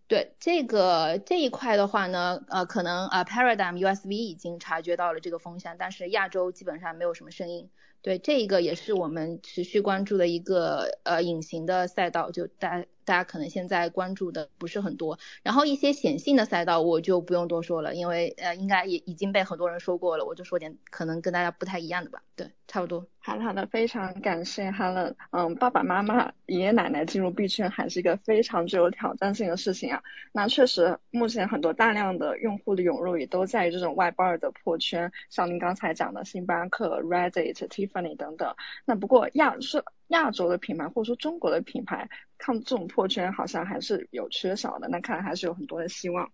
[0.07, 7.69] 对这个这一块的话呢，呃，可能啊，Paradigm USV 已经察觉到了这个风向，但是亚洲基本上没有什么声音。
[8.03, 15.17] 对，这一个也是我们持续关注的一个呃隐形的赛道，就大大家可能现在关注的不是很多。
[15.43, 22.21] 然后一些显性的赛道我就不用多说了，因为呃应该也已经被很多人说过了，我就说点可能跟大家不太一样的吧。
[22.35, 23.07] 对，差不多。
[23.19, 25.15] 好的好的，非常感谢 Helen。
[25.31, 30.03] 嗯，爸爸妈妈、爷爷奶奶进入币圈还是一个非常具有挑战性的事情啊。
[30.31, 38.53] 那确实，目前很多大量的用户的涌入也都在于这种 Web 二的破圈，像您刚才讲的星巴克、Reddit、Tiffany 等等。
[38.85, 42.07] 那不过亚是亚洲的品牌或者说中国的品牌，
[42.45, 44.87] 看这种破圈好像还是有缺少的。
[44.87, 46.29] 那看来还是有很多的希望。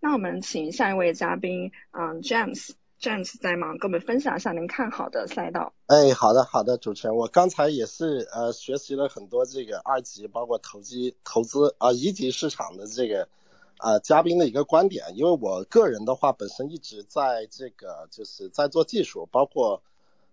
[0.00, 2.72] 那我们请下一位嘉宾，嗯，James。
[3.00, 3.72] James 在吗？
[3.72, 5.74] 跟我们分享一下您看好的赛道。
[5.88, 13.28] 哎，好的，好的，主持人，我刚才也是呃学习了很多这个二级，包括投机、投资啊一级市场的这个
[13.76, 15.04] 啊嘉宾的一个观点。
[15.16, 19.82] 因为我个人的话，本身一直在这个就是在做技术，包括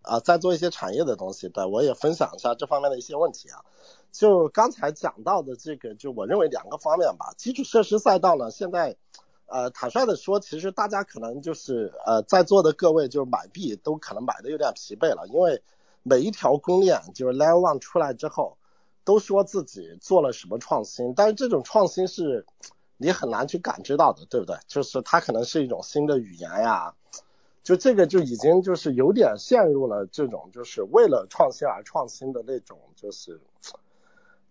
[0.04, 1.50] 啊在做一些产业的东西。
[1.50, 3.66] 对，我也分享一下这方面的一些问题啊。
[4.12, 7.34] 就刚才讲到的这个，就我认为两个方面吧。
[7.38, 8.98] 基础设施赛道呢，现在。
[9.54, 15.62] 呃，坦率的说，其实大家可能就是呃，在座的各位就是买币都可能买的有点疲惫了，因为
[16.04, 18.58] 每一条公链就是 Level One 出来之后，
[19.04, 22.46] 都说自己做了什么创新，但是这种创新是
[22.96, 24.56] 你很难去感知到的，对不对？
[24.68, 26.96] 就是它可能是一种新的语言呀，
[27.62, 33.42] 就这个就已经就是有点陷入了这种就是为了创新而创新的那种就是。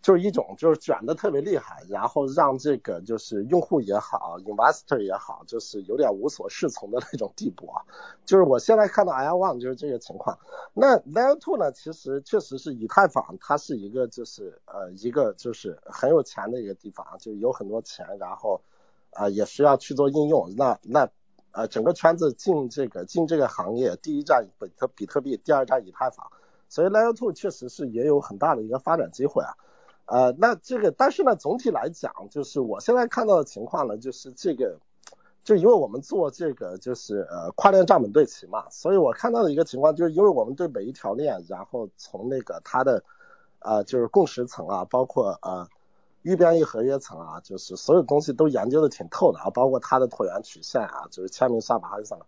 [0.02, 7.82] 就是一种就是卷的特别厉害，然后让这个就是用户也好，investor 也好，就是有点无所适从的那种地步啊。
[8.24, 10.38] 就是我现在看到 L one 就是这个情况。
[10.72, 18.62] 那 Layer two 呢，其实确实是以太坊，它是一个就是呃一个就是很有钱的一个地方，就有很多钱，然后
[19.10, 20.54] 啊也需要去做应用。
[20.56, 21.10] 那那
[21.52, 26.26] 呃整个圈子进这个进这个行业，第一站比特比特币，第二站以太坊，
[26.70, 29.52] 所以 Layer two 确实是也有很大的一个发展机会啊。
[30.10, 34.76] 呃，那这个，但是呢，总体来讲，就是我现在看到的情况呢，就是这个，
[35.44, 43.04] 就因为我们做这个，就是呃跨链账本对齐嘛，所以我看到的一个情况，就是因为我们对每一条链，然后从那个它的
[43.60, 45.68] 啊，就是共识层啊，包括呃
[46.22, 52.26] 预编译合约层啊，就是所有东西都研究的挺透的啊，包括它的椭圆曲线啊，就是签名算法还是什么，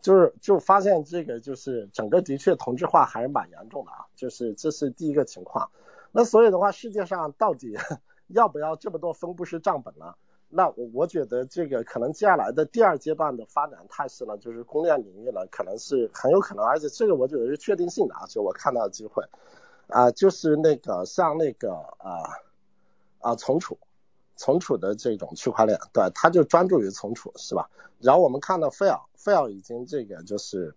[0.00, 5.68] 就是就发现这个就是整个的确同质化还是蛮严重的啊，就是这是第一个情况。
[6.16, 7.76] 那所以的话，世界上到底
[8.28, 10.14] 要不要这么多分布式账本呢？
[10.48, 19.24] 那我我觉得这个可能接下来的第二阶段的发展态势呢，就是公链领域呢，可能是很有可能，而且这个我觉得是确定性的啊，就我看到的机会
[19.88, 22.22] 啊，就是那个像那个啊
[23.18, 23.76] 啊存储
[24.36, 27.68] 存储的这种区块链，对，它就专注于存储是吧？
[27.98, 30.76] 然后我们看到 Fail Fail 已经这个就是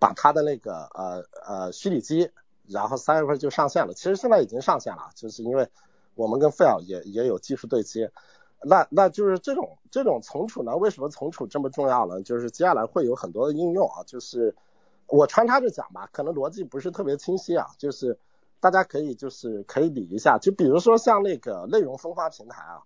[0.00, 2.32] 把它的那个呃呃虚拟机，
[2.70, 5.68] 然后三月份就上线了，其实现在已经上线了，就是因为
[6.14, 8.12] 我们跟 Fail 也也有技术对接。
[8.62, 10.76] 那那就是这种这种存储呢？
[10.76, 12.22] 为什么存储这么重要呢？
[12.22, 14.54] 就是接下来会有很多的应用啊，就是
[15.06, 18.18] 我穿插着讲吧，可能逻辑不是特别清晰啊，就是
[18.60, 22.82] 大家可以就是可以理一下，就比如说像那个内容分发平台啊，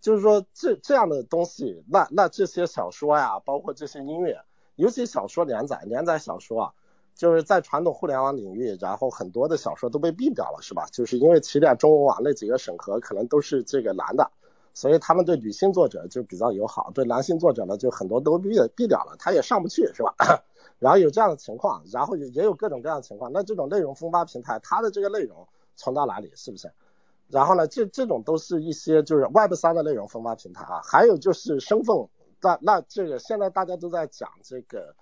[0.00, 4.40] 就是说这这样的东西，那那这些小说呀，包括这些音乐，
[4.76, 6.72] 尤其小说连载连载小说啊，
[7.16, 10.86] 就是在传统互联网领域，然后很多的小说都被毙掉了，是吧？
[10.92, 14.30] 就是因为起点中文网那几个审核可能都是这个男的。
[14.74, 20.14] 所以他们对女性作者就比较友好，对男性作者呢就很多都毙毙掉了，他也上不去是吧？
[20.78, 23.32] 然后有这样的情况，然后也有各种各样的情况。
[23.32, 26.30] 那这种内容分发平台，它的这个内容存到哪里？
[26.36, 26.70] 是不是？
[27.28, 30.82] 然后呢，这这种都是一些就是 Web 三的内容分发平台啊。
[30.84, 31.96] 还有就是身份，
[32.42, 34.94] 那那这个现在大家都在讲这个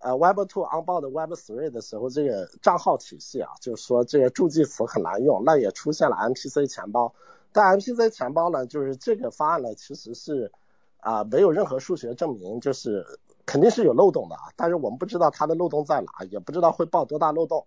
[0.00, 7.14] 呃 Web two on board Web three 的时候，这个账号体系啊，就是说这个助记词很难用，那也出现了 MPC 钱包。
[7.52, 10.52] 但 MPC 钱包呢，就是这个方案呢，其实是
[11.00, 13.06] 啊没有任何数学证明，就是
[13.44, 14.42] 肯定是有漏洞的啊。
[14.56, 17.66] 但是我们不知道它的漏洞在哪，也不知道会爆多大漏洞。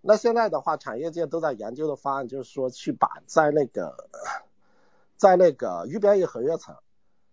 [0.00, 4.08] 那现在的话，产业界都在研究的方案就是说，去把在那个
[5.16, 6.74] 在那个域编译合约层，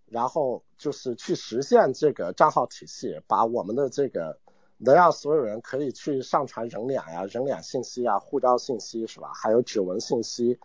[0.07, 4.37] 然后就是去实现这个账号体系，把我们的这个
[4.77, 9.31] 能让所有人可以去上传人脸呀、人脸信息啊、护照信息是吧？
[9.33, 10.59] 还有指纹信息。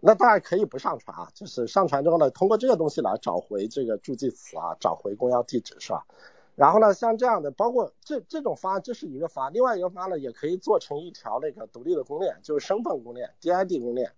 [0.00, 6.06] 那当然可以不上传啊，就是上传之后呢，通过这个东西来找回这个助记词啊，找回公钥地址是吧？
[6.54, 14.12] 然后呢，像这样的，包括这这种方案，这是一个方案，另外一个方案呢，也可以做成一条那个独立的公链，就是身份公链，DID 公链，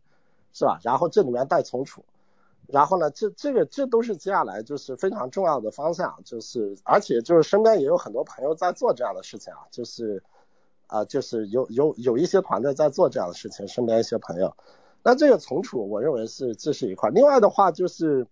[0.52, 0.78] 是吧？
[0.82, 2.04] 然后这里面带存储，
[2.72, 10.22] 然后呢，这这个这都是接下来就是非常重要的方向，就是而且就是身边也有很多朋友在做这样的事情啊，就是
[10.86, 14.56] 啊，就是有有有一些团队在做这样的事情，身边一些朋友。
[15.02, 17.10] 那这个存储，我认为是这是一块。
[17.10, 18.26] 另外的话就是，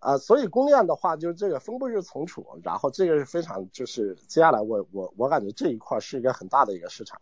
[0.00, 7.18] 啊，所以公链的话就是这个分布式存储，然后这个是非常就是接下来我我我感觉这一块是一个很大的一个市场。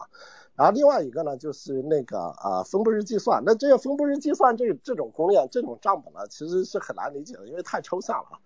[0.55, 8.39] 然后另外一个呢就是那个啊分布式计算，那这个分布式计算这这种公链这种账本呢其实是很难理解的，因为太抽象了。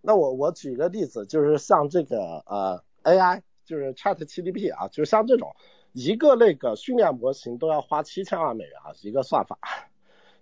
[0.00, 5.54] 那我我举一个例子，就是像这个呃 AI，就是 Chat GDP 啊，就是像这种
[5.92, 9.58] 一个那个训练模型都要花七千万美元啊一个算法。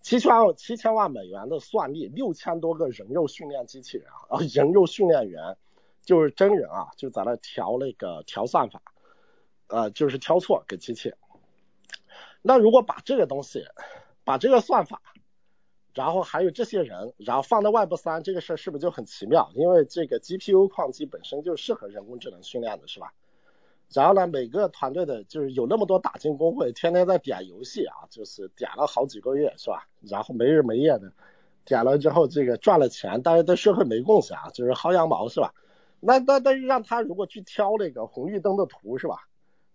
[0.02, 5.56] 七千万七千万美元的算力，六千多个人肉训练机器人啊，人肉训练员
[6.04, 8.82] 就是真人啊，就在那调那个调算法，
[9.68, 11.14] 呃，就是挑错给机器。
[12.42, 13.64] 那如果把这个东西，
[14.24, 15.00] 把这个算法，
[15.94, 19.52] 然后还有这些人，然后放到 Web 三，这个事儿是不是就很奇妙？
[19.54, 23.14] 因为这个 GPU 矿机本身就适合人工智能训练的，是吧？
[23.92, 29.86] 然后呢，每个团队的就是有那么多打进工会，天天在点游戏啊，就是点了好几个月，是吧？
[30.00, 31.12] 然后没日没夜的
[31.64, 35.54] 点了之后，这个赚了钱，但是对社会没贡献啊，就是薅羊毛，是吧？
[36.00, 39.16] 那那但是让他如果去挑那个红绿灯的图，是吧？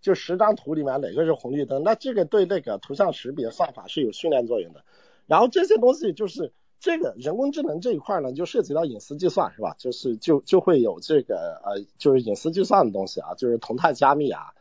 [0.02, 4.84] 就十张图里面哪个是红绿灯，那这个对那个图像识别算法是有训练作用的。
[5.26, 6.54] 然后这些东西就是。
[6.80, 9.76] 这个人工智能这一块呢，就涉及到隐私计算，是吧？
[9.80, 14.54] 就是就就会有这个呃，就是隐私计算的东西啊，就是同态加密啊，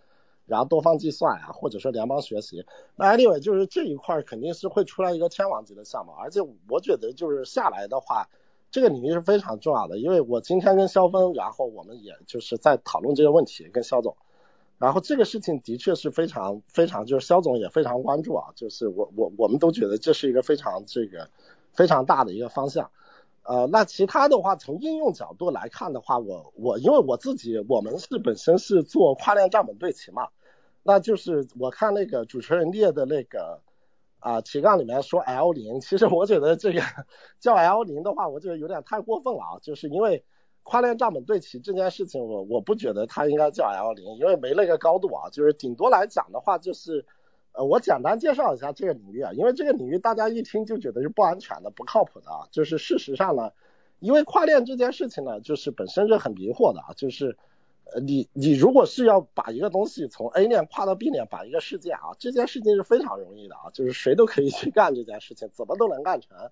[0.46, 2.64] 然后多方计算啊，或者说联邦学习。
[2.96, 6.40] 那 anyway，就是这一块肯定是会出来一个天王级的项目，而且
[6.70, 8.30] 我觉得就是下来的话，
[8.70, 9.98] 这个领域是非常重要的。
[9.98, 14.16] 因为我今天跟肖峰，然后我们也就是在讨论这个问题，跟肖总，
[14.78, 21.28] 然后这个事情的确是非常非常，就是肖总也非常关注啊，就是我我我们都觉得这是一个非常这个。
[21.76, 22.90] 非常大的一个方向，
[23.42, 30.28] 呃，那其他的话，从应用角度来看的话，我我因为我自己我们是本身是做跨链账本对齐嘛，
[30.82, 33.60] 那就是我看那个主持人列的那个
[34.20, 36.80] 啊提纲里面说 L 零，其实我觉得这个
[37.38, 40.24] 叫 L 零的话，我觉得有点太过分了啊，就是因为
[40.62, 47.04] 跨链账本对齐这件事情，我我不觉得它应该叫 L 零，因为没那个高度啊，就是顶多来讲的话就是。
[47.56, 52.46] 呃，我简单介绍一下这个领域啊，因为这个领域大家一听就觉得是不安全的、不靠谱的啊。
[52.50, 53.50] 就是事实上呢，
[53.98, 57.38] 因为跨链这件事情呢，就是本身是很迷惑的啊，就是
[57.84, 66.50] 呃，你你如果是要把一个东西从 A 链跨到 B 链，把一个事件啊，这件事情是非常容易的啊，就是谁都可以去干这件事情，怎么都能干成。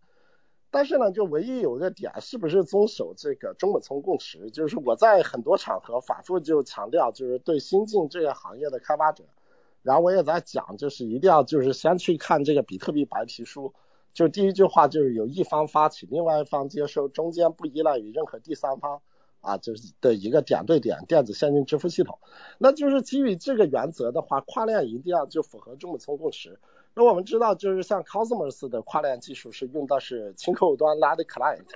[0.71, 4.51] 但是呢，就唯一有一个点，是不是遵守这个中本聪共识？
[4.51, 9.25] 就是我在很多场合反复就强调，就是对新进这个行业的开发者，
[9.85, 13.75] 然后我也在讲，就是一定要就是先去看这个比特币白皮书，
[14.15, 19.03] 就第一句话就是有一方发起，另外一方接收，中间不依赖于任何第三方
[19.43, 22.19] 啊，就是的一个点对点电子现金支付系统。
[22.57, 26.59] 那就是基于这个原则的话，跨链一定要就符合中本聪共识。
[26.95, 31.67] 那我们知道，就是像 Cosmos 的跨链技术是用的是轻客户端 l a d Client，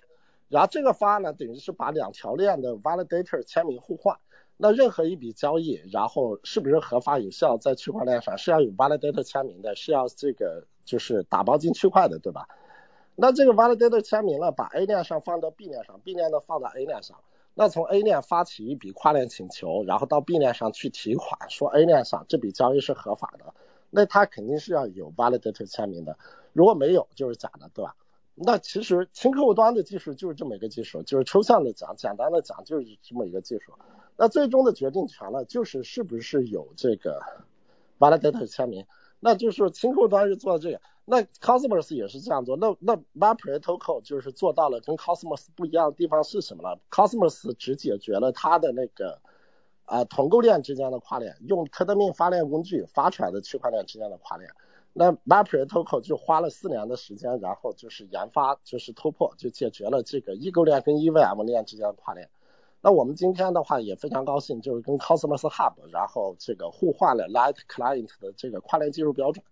[0.49, 4.17] 然后这个方案呢，等于是把两条链的 Validator 签名互换。
[4.61, 12.49] 那任何一笔交易，然后是不是合法有效，在区块链上是要有 Validator 签名的，是要这个就是打包进区块的，对吧？
[13.15, 17.19] 那这个 Validator 签名了，把 A 链上放到 B 链上，B 链的放到 A 链上。
[17.55, 23.55] 那从 A 链发起一笔跨链请求，然后到 B 链上去提款，说 A 链上这笔交易是合法的。
[23.91, 26.19] 那它肯定是要有 validator 签名的，
[26.53, 27.95] 如果没有就是假的，对吧？
[28.35, 33.73] 那其实轻客户端的技术就是这么一个技术，就是抽象的讲，简单的讲就是这么一个技术。
[34.19, 37.23] 那最终的决定权呢，就是是不是有这个
[37.99, 38.85] validator 签名。
[39.21, 42.59] 那就是轻客户端是做这个，那 Cosmos 也是这样做。
[42.59, 49.21] 那那 MapReToken 就是做到了跟 Cosmos 不一样的地方是什么呢？Cosmos 只解决了它的那个。
[49.91, 54.51] 啊，同构链之间的跨链，用科特命发链工具发出来的区块链之间的跨链，
[54.93, 62.29] 那 MapReToken 就花了四年的时间，然后就是研发，就是突破，就解决了这个异构链跟 EVM 链之间的跨链。
[62.81, 69.45] 那我们今天的话也非常高兴，就是跟 Cosmos Hub，然后这个互换了 Light Client 的这个跨链技术标准，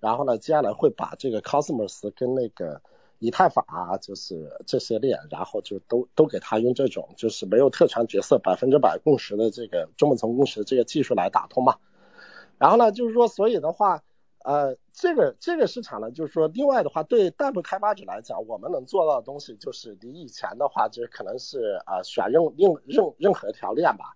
[0.00, 2.80] 然后呢，接下来会把这个 Cosmos 跟那个。
[3.20, 3.64] 以太坊，
[4.02, 11.76] 就是这些链，然后就都都给他用这种就是没有特权角色百分之百共识的这个中本层共识的这个技术来打通嘛。
[12.58, 14.02] 然后呢，就是说，所以的话，
[14.44, 24.14] 呃，这个这个市场呢，就是说，另外的话，对代步开发者来讲，我们能做到的东西，就是你以前的话，就是可能是啊选用任任任何条链吧，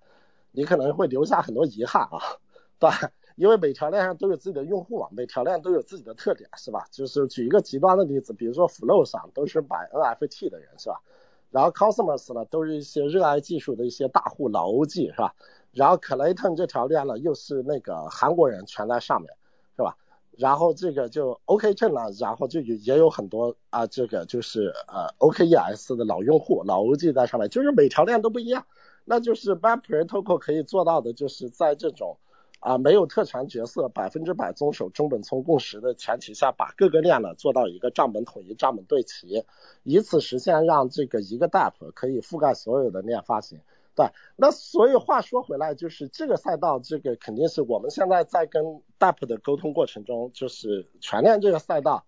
[0.53, 2.39] 你可能会留下很多遗憾啊，
[2.79, 3.11] 对吧？
[3.35, 6.87] 因为每条链上都有自己的用户啊，每条链都有自己的特点，是吧？
[6.93, 11.01] 就是举一个极端的例子，比如说 Flow 上都是买 NFT 的人，是吧？
[11.51, 15.35] 然后 Cosmos 呢，都是一些热爱技术的一些大户老 OG，是吧？
[15.73, 19.33] 然后 Clayton 这条链呢，又是那个韩国人全在上面，
[19.77, 19.97] 是吧？
[20.39, 28.65] 然后这个就 OKC 呢，然后就也有很多啊，这个就是呃 OKES 的老用户老 OG 在上面，就是每条链都不一样，
[29.05, 32.17] 那就是 MapReToken 可以做到的，就是在这种。
[32.61, 39.45] 啊，没有特权角色，百分之百遵守中本聪共识的前提下，把各个链呢做到一个账本统一、账本对齐，
[39.85, 43.61] 以此实现让这个一个 DApp 可以覆盖所有的链发行。
[43.99, 48.63] 对，那所以话说回来，就是这个赛道，这个肯定是我们现在在跟
[48.97, 52.05] d a p 的沟通过程中，就是全链这个赛道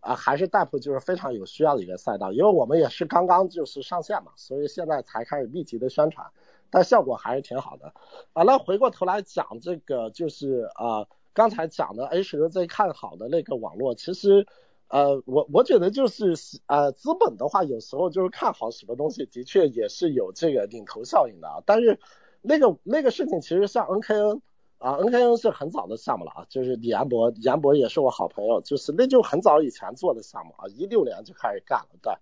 [0.00, 6.26] 啊，还是 d a p 就是非常有需要的一个赛道，因为我们也是刚刚就是上线嘛，所以现在才开始密集的宣传。
[6.70, 7.92] 但效果还是挺好的
[8.32, 8.42] 啊。
[8.44, 14.46] 那回过头来讲这个，就是啊，刚才讲的 H 十最看好的那个网络，其实
[14.88, 16.34] 呃，我我觉得就是
[16.66, 21.62] 呃，资本的话，有时候就是看好什么东西，的确也是有这个领头效应的啊。
[21.66, 21.98] 但是
[22.42, 24.40] 那个那个事情，其实像 NKN
[24.78, 32.12] 啊，NKN 是很早的项目了啊，就是李彦博，李彦博也是我好朋友，就是那就很早以前做的项目啊，一六年就开始干了，对。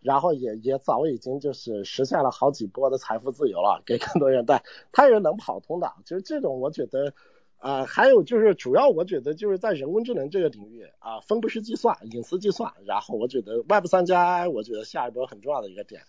[0.00, 7.14] 然后也也早已经就是实现了好几波的财富自由了，给更多人带，他也是能跑通的，就是这种我觉得，
[7.62, 16.02] 啊，还有就是主要我觉得就是在人工智能这个领域啊，分布式计算、隐私计算，然后我觉得 Web 三加 I 我觉得下一波很重要的一个点，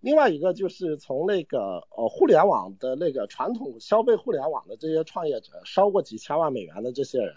[0.00, 7.34] 另外一个就是从那个呃互联网的那个传统消费互联网的这些创业者，烧过几千万美元的这些人，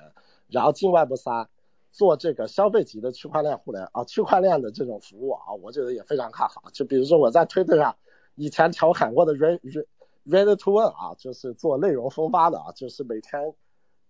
[0.47, 1.49] 然后进 Web 三。
[1.95, 6.63] 做这个消费级的区块链互联啊，区块链的这种服务啊，我觉得也非常看好。
[6.73, 7.95] 就比如说我在推特上
[8.33, 9.59] 以前调侃过的 Read
[10.25, 13.53] Red to Earn 啊，就是做内容分发的啊，就是每天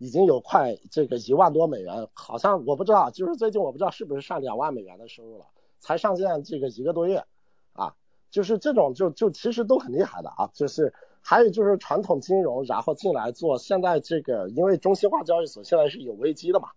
[0.03, 5.45] 已经有快这个一万多美元，好像我不知道，就是最近我不知道是不是上两万美元的收入了，
[5.79, 7.23] 才上线这个一个多月
[7.71, 7.95] 啊，
[8.29, 16.69] 就是这种就就其实都很厉害的啊，就是还有就是传统金融然后进来做，现在这个因为中心化交易所现在是有危机的嘛。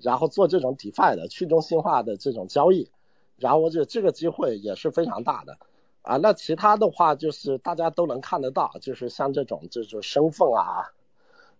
[0.00, 2.90] 然后做这种 DeFi 的去中心化的这种交易，
[3.38, 5.56] 然后我觉得这个机会也是非常大的
[6.02, 6.16] 啊。
[6.16, 10.92] 那其他的话就是大家都能看得到，就是像这种这种身份啊，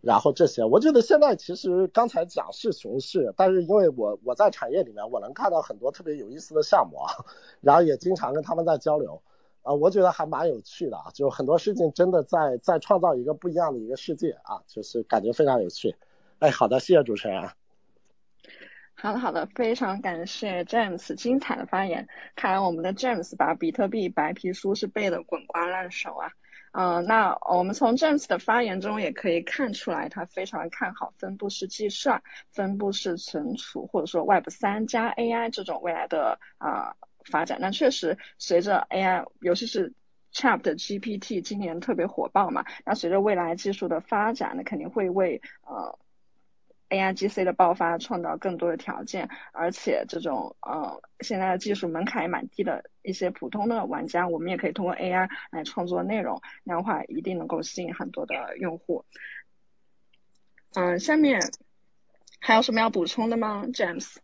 [0.04, 7.24] 然后这些，我觉得现在其实刚才讲是熊市，但是因为我我在产业里面，我能看到很多特别有意思的项目啊，
[7.62, 9.22] 然后也经常跟他们在交流
[9.62, 15.96] 啊，我觉得还蛮有趣的啊，就很多事情真的在在创造一个不一样的一个世界啊，就是感觉非常有趣。
[16.38, 17.48] 哎，好的，谢谢主持人。
[18.94, 22.06] 好的，好的，非常感谢 James 精彩的发言。
[22.36, 26.30] 看来我们的 James 把比特币白皮书是背的滚瓜烂熟啊。
[26.74, 32.22] 呃，那我们从 James 的发言中也可以看出来，他非常看好分布式计算、
[32.52, 36.94] 分布式存储或者说 Web 三加 AI 这种未来的啊。
[37.30, 39.94] 发展，那确实随着 AI，尤其是
[40.34, 45.98] Chat GPT 今年特别火爆嘛，那随着未来技术的发展，那肯定会为呃
[46.94, 59.04] AI GC 的爆发创造更多的条件，而且这种呃现在的技术门槛也蛮低的一些普通的玩家，我们也可以通过 AI 来创作内容，那样的话一定能够吸引很多的用户。
[60.74, 61.40] 嗯，下面
[62.40, 64.16] 还有什么要补充的吗，James？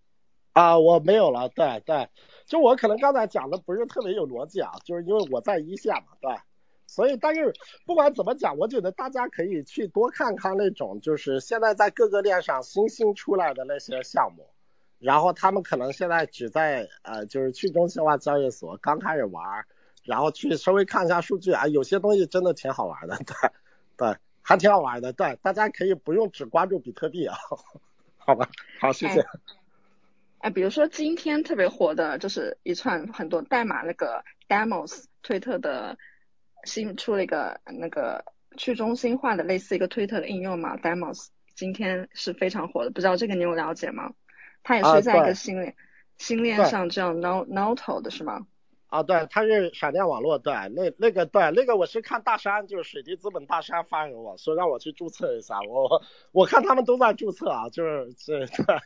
[0.53, 2.09] 啊，我没有了，对对。
[2.47, 6.35] 就我可能刚才讲的不是特别有逻辑啊，就是因为我在一线嘛，对，
[6.91, 7.55] 所以但是
[7.87, 14.49] 不管怎么讲，我觉得大家可以去多看看那种就是现在在各个链上新兴出来的那些项目，
[14.99, 19.65] 然后他们可能现在只在呃就是去中心化交易所刚开始玩，
[20.03, 23.35] 然后去稍微看一下数据啊，有些东西真的挺好玩的，对
[23.97, 27.37] 对，还挺好玩的，对，大家可以不用只关注比特币啊，
[28.19, 28.49] 好吧，
[28.81, 29.25] 好，谢谢。
[30.39, 35.97] 哎，比如说今天特别火的就是一串很多代码那个 demos，推特的
[36.65, 38.25] 新出了一个那个
[38.57, 44.13] 去中心化的类似一个推特的应用嘛，demos 今天是非常火的，不知道这个你有了解吗？
[44.63, 45.75] 它也是在一个新链
[46.19, 48.47] 新链上叫 no noto 的是吗？
[48.89, 56.03] 啊，对，它是闪电网络，对，那那个对，那个我是看大山，就是水滴资本大山发给我说让我去注册一下，我
[56.33, 58.77] 我看他们都在注册啊，就是这对。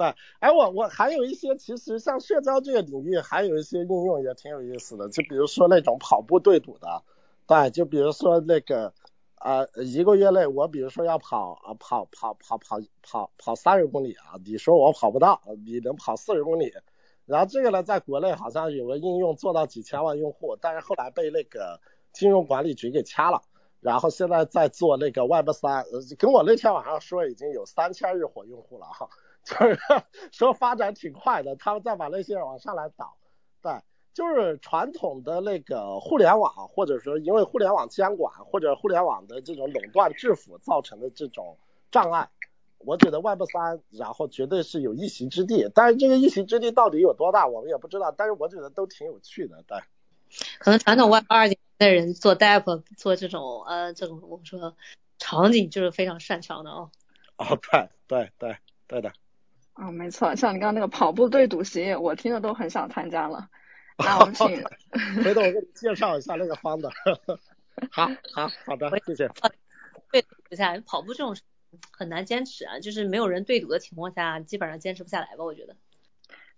[0.00, 7.02] 对，哎，我我还有一些，其实像社交这个领域，还有一些应用也挺有意思的，就比如说那种跑步对赌的，
[7.46, 8.94] 对，就比如说那个
[9.34, 16.72] 啊，一个月内我比如说要跑啊跑跑跑跑跑跑三十公里啊，你说我跑不到，你能跑四十公里，
[17.26, 21.78] 然后这个呢，在国内好像有个应用做到几千万用户，但是后来被那个
[22.14, 23.42] 金融管理局给掐了，
[23.80, 25.84] 然后现在在做那个 Web 三，
[26.18, 29.06] 跟我那天晚上说已经有三千日活用户了哈。
[29.44, 29.78] 就是
[30.32, 33.16] 说发展挺快的，他们再把那些人往上来倒，
[33.62, 33.80] 对，
[34.12, 41.58] 就是传统的那个互联网，或者说因为互联网监管或者互联网的这种垄断制服造成的这种
[41.90, 42.28] 障碍，
[42.78, 49.78] 我觉得 Web 三然后绝对是有一席之地，但是这个一席之地到底有多大，我们也不知道，但是我觉得都挺有趣的，对。
[50.60, 54.76] 可能传统 Web 二的人做 Dev 做这种呃这种我们说
[55.18, 56.90] 场景就是非常擅长的哦。
[57.36, 59.12] 哦，对对对对的。
[59.80, 63.48] 啊，没错，像你刚刚那个跑步对赌协议，我听着都很想参加了。
[63.96, 64.46] 那我们请，
[65.24, 66.90] 回头我给你介绍一下那个方的。
[67.90, 69.30] 好好好的，谢谢。
[70.12, 71.34] 对赌下来，跑步这种
[71.92, 75.74] 很难坚持啊，就是没有人对赌的情况下，基本上坚持不下来吧，我觉得。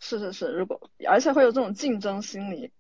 [0.01, 2.73] 是是是，如果而且会有这种竞争心理。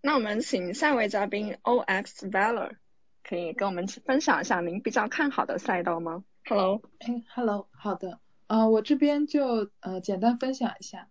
[0.00, 2.76] 那我们请下一位嘉宾 O X Valor，
[3.24, 8.20] 可以跟我们分享一下您比较看好的赛道吗？Hello，哎，Hello，好的。
[8.48, 11.08] 呃，我这边就呃简单分享一下，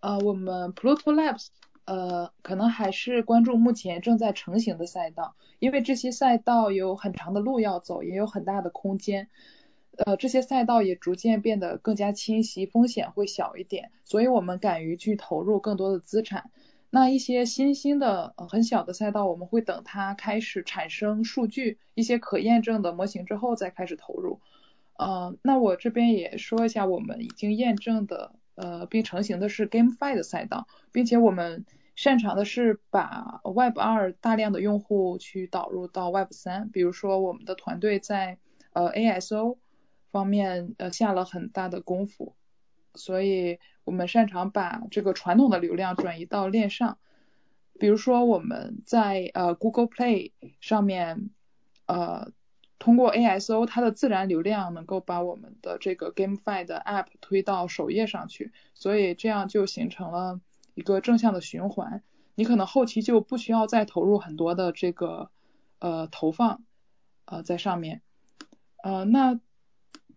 [0.00, 1.48] 呃，我们 Pluto Labs
[1.84, 9.28] 呃可能还是关注目前正在成型的赛道，因为这些赛道有很长的路要走，也有很大的空间，
[9.96, 16.50] 呃，这些赛道也逐渐变得更加清晰，风险会小一点，所以我们敢于去投入更多的资产。
[16.88, 24.40] 那一些新兴的呃很小的赛道，我们会等它开始产生数据，一些可验证的模型之后再开始投入。
[24.98, 38.38] 呃，那我这边也说一下，我们已经验证的呃并成型的是 GameFi 的赛道，并且我们擅长的是把 Web 二大量的用户去导入到 Web 三，比如说我们的团队在
[38.72, 39.58] 呃 ASO
[40.10, 42.34] 方面呃下了很大的功夫，
[42.94, 46.98] 所以我们擅长把这个传统的流量转移到链上，
[47.78, 51.30] 比如说我们在呃 Google Play 上面
[51.86, 52.32] 呃。
[52.78, 60.40] 通过 ASO，它的自然流量能够把我们的这个 GameFi 的 App 推到首页上去，所以这样就形成了
[60.74, 62.02] 一个正向的循环。
[62.34, 65.30] 你可能后期就不需要再投入很多的这个
[65.78, 66.62] 呃投放
[67.24, 68.02] 呃在上面。
[68.82, 69.40] 呃，那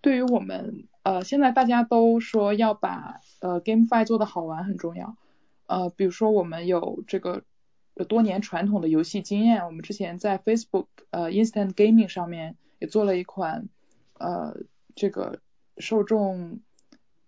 [0.02, 5.16] 对于我们呃现在大家都说要把呃 GameFi 做的好玩很重要。
[5.66, 7.44] 呃，比如说我们有这个。
[8.06, 13.70] 多年传统的游戏经验，我们之前在 Facebook 呃 Instant Gaming 上面也做了一款
[14.18, 14.58] 呃
[14.96, 15.40] 这个
[15.78, 16.60] 受众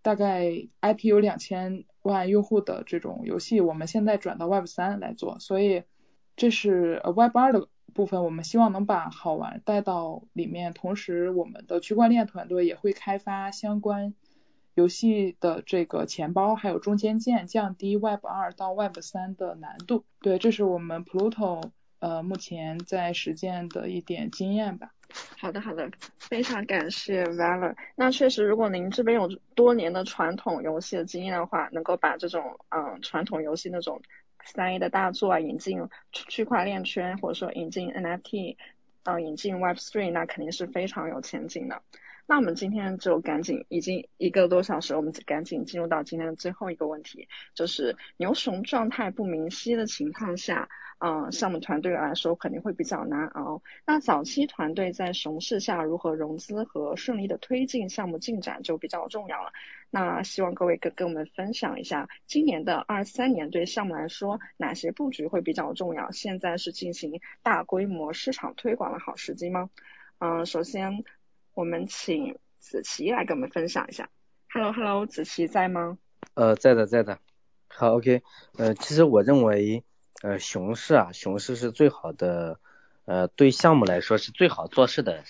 [0.02, 5.84] 大概 IP 有两千万用户的这种游戏，我们现在转到 Web 三来做，所以
[6.36, 14.14] 这是 Web 二的部分，我们希望能把好玩带到里面，同时我们的区块链团队也会开发相关
[14.74, 20.06] 游戏的这个钱包还有中间件，降低 Web 二到 Web 三的难度。
[20.22, 24.92] 对，这是我们 Pluto 呃目前在实践的一点经验吧。
[25.38, 27.76] 好的，好的，非常感谢 Valor。
[27.96, 34.02] 那确实，如果您这边有多年的传统游戏的经验的话，能够把这种嗯传统游戏那种
[34.46, 38.56] 三 A 的大作啊引进区块链圈，或者说引进 NFT，
[39.04, 41.82] 呃引进 Web Three，那肯定是非常有前景的。
[42.32, 50.70] 那我们今天就赶紧，已经一个多小时，我们赶紧进入到今天的最后一个问题，就是牛熊状态不明晰的情况下。
[51.00, 53.62] 嗯，项目团队来说肯定会比较难熬。
[53.86, 59.52] 那早期团队在熊市下如何融资和顺利的推进项目进展就比较重要了。
[59.90, 66.12] 那希望各位跟跟我们分享一下，今年的二三年对项目来说哪些布局会比较重要？
[66.12, 69.70] 现在是进行大规模市场推广的好时机吗？
[70.20, 71.04] 嗯，首先
[71.54, 74.10] 我们请子琪来跟我们分享一下。
[74.54, 75.98] Hello Hello，子琪在吗？
[76.34, 77.20] 呃，在的在的。
[77.68, 78.22] 好 OK，
[78.58, 79.84] 呃，其实我认为。
[80.24, 82.60] 呃，熊市啊，熊市是最好的，
[83.06, 85.24] 呃，对项目来说是最好做事的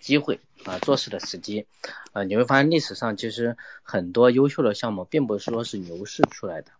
[0.00, 1.66] 机会啊，做事的时机。
[2.12, 6.72] 呃，你会发现历史上其实很多优秀的项目，并不是说是牛市出来的，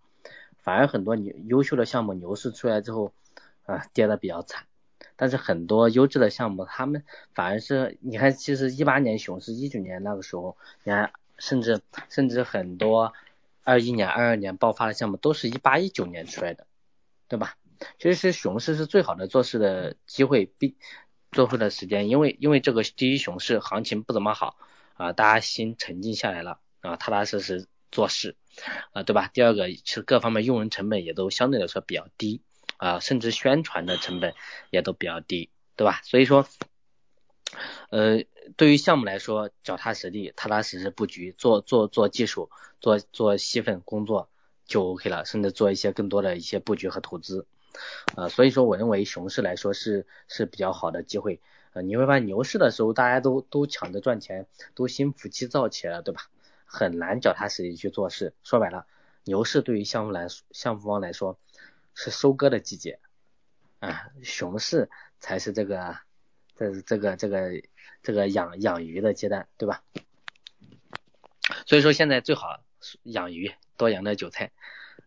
[0.59, 3.15] 反而很多牛优秀的项目牛市出来之后
[3.65, 4.67] 啊，跌的比较惨。
[5.17, 7.05] 但是很多优质的项目，他们
[7.35, 13.13] 反而是，你看，其实一八年熊市，一九年那个时候，你看，甚至甚至很多
[13.63, 16.67] 二一年、二二年爆发的项目，都是一八一九年出来的。
[17.27, 17.57] 对吧？
[17.99, 20.77] 其实是熊市是最好的做事的机会，必
[21.33, 24.57] 做事的时间，因为因为这个第一熊市行情不怎么好
[24.93, 28.37] 啊，大家心沉静下来了啊，踏踏实实做事
[28.93, 29.31] 啊，对吧？
[29.33, 32.43] 第二个其实各方面用人成本也都相对来说比较低
[32.85, 34.35] 啊，甚至宣传的成本
[34.71, 36.01] 也都比较低，对吧？
[36.05, 36.47] 所以说，
[37.89, 38.25] 呃，
[38.57, 42.51] 对于项目来说，脚踏实地、踏踏实实布局，做做做技术，
[42.81, 44.29] 做做细分工作。
[44.67, 47.47] 就 OK 了，甚至做一些更多的一些布局和投资，
[48.17, 51.43] 呃，所以说我认为熊市来说是是比较好的机会，
[51.75, 56.23] 呃，你会发现牛市的时候大家都都抢着赚钱，都心浮气躁起来了，对吧？
[56.65, 58.33] 很难脚踏实地去做事。
[58.43, 58.87] 说白了，
[59.25, 61.39] 牛市对于项目来项目方来说
[61.95, 63.01] 是收割的季节，
[63.81, 64.91] 啊，熊市
[65.21, 65.97] 才是这个
[66.57, 67.63] 这这个这个
[68.03, 69.83] 这个养养鱼的阶段，对吧？
[71.67, 72.61] 所以说现在最好
[73.03, 73.55] 养鱼。
[73.77, 74.53] 多养点韭菜，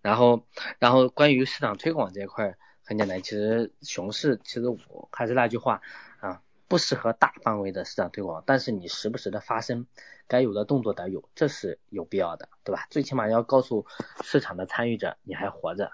[0.01, 0.45] 然后，
[0.77, 5.81] 然后关于市场推广这一块很简单，其实熊市其实我还是那句话
[6.19, 9.87] 啊，不适合大范围的市场推广，但是你时不时的发生，
[10.27, 12.87] 该有的动作得有，这是有必要的，对吧？
[12.89, 13.85] 最起码要告诉
[14.21, 15.93] 市场的参与者你还活着，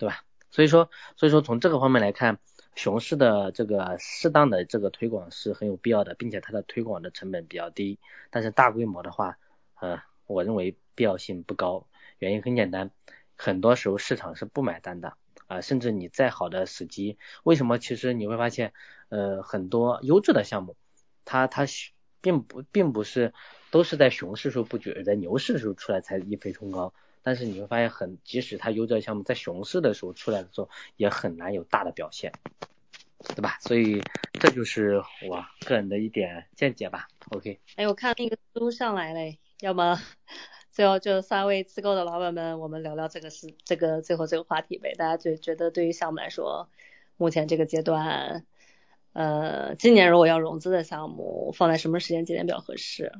[0.00, 0.24] 对吧？
[0.50, 2.40] 所以说，所以说从这个方面来看，
[2.74, 8.00] 熊市的这个适当的这个推广是很有必要的，并且它的推广的成本比较低，
[8.30, 9.38] 但是大规模的话，
[9.80, 10.76] 呃，我认为。
[10.96, 11.86] 必要性不高，
[12.18, 12.90] 原因很简单，
[13.34, 15.14] 很多时候市场是不买单的
[15.46, 17.78] 啊，甚至你再好的时机，为什么？
[17.78, 18.74] 其实你会发现，
[19.08, 20.76] 呃，很多优质的项目，
[21.24, 21.64] 它它
[22.20, 23.32] 并不并不是
[23.70, 26.92] 都是在熊市时候布局，而在牛市的时候出来才一飞冲高，
[27.22, 32.32] 但是你会发现，很即使它优质项目在熊市的时候出来的时候，也很难有大的表现，
[33.34, 33.58] 对吧？
[33.60, 34.02] 所以
[34.40, 37.08] 这就是我个人的一点见解吧。
[37.30, 37.60] OK。
[37.76, 40.00] 哎，我看那个书上来嘞，要么。
[40.72, 44.94] 最后就三位自购的老板们，我们聊聊这个是这个最后这个话题呗。
[44.96, 46.68] 大家觉觉得对于项目来说，
[47.16, 48.46] 目前这个阶段，
[49.12, 53.12] 呃，今年如果要融资的项目，放在什么时间节点比较合适？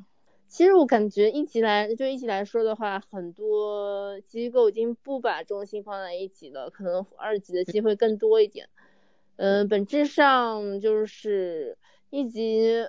[0.51, 8.67] 其实我感觉一级来就一级来说的话，很多机构已经不把重心放在一级了，可能二级的机会更多一点。
[9.37, 11.77] 嗯，本质上就是
[12.09, 12.85] 一级，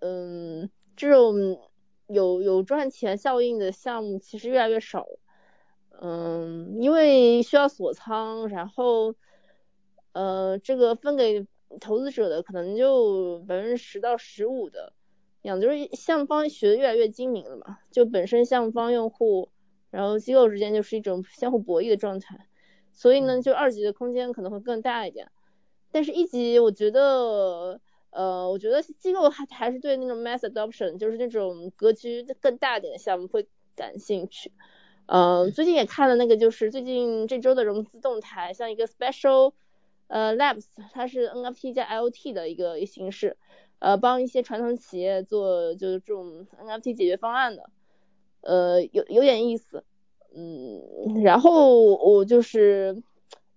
[0.00, 1.60] 嗯，这种。
[2.06, 5.06] 有有赚钱效应的项目其实越来越少，
[6.02, 9.14] 嗯，因为需要锁仓，然后，
[10.12, 11.46] 呃，这个分给
[11.80, 14.92] 投资者的可能就百分之十到十五的
[15.48, 19.50] 样，就是项目方学的越来越精明了嘛，就本身项目方用户，
[19.90, 22.46] 然后机构之间就是一种相互博弈的状态，
[22.92, 25.30] 所以呢，就二级的空间可能会更大一点，
[25.90, 27.80] 但是一级我觉得。
[28.16, 34.52] 呃，我觉得机构还还是对那种 mass adoption，就是那种格局更大一点的项目会感兴趣。
[35.06, 39.54] 呃，最近也看了那个，就是最近这周的融资动态，像一个 special
[40.06, 43.36] 呃 labs，它是 NFT 加 IOT 的一个形式，
[43.84, 47.70] 呃，帮一些传统企业做就是这种 NFT 解决方案的，
[48.40, 49.84] 呃，有有点意思。
[50.34, 53.02] 嗯，然后我就是。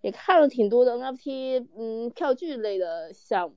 [0.01, 3.55] 也看了挺多的 NFT 嗯票据类的项目，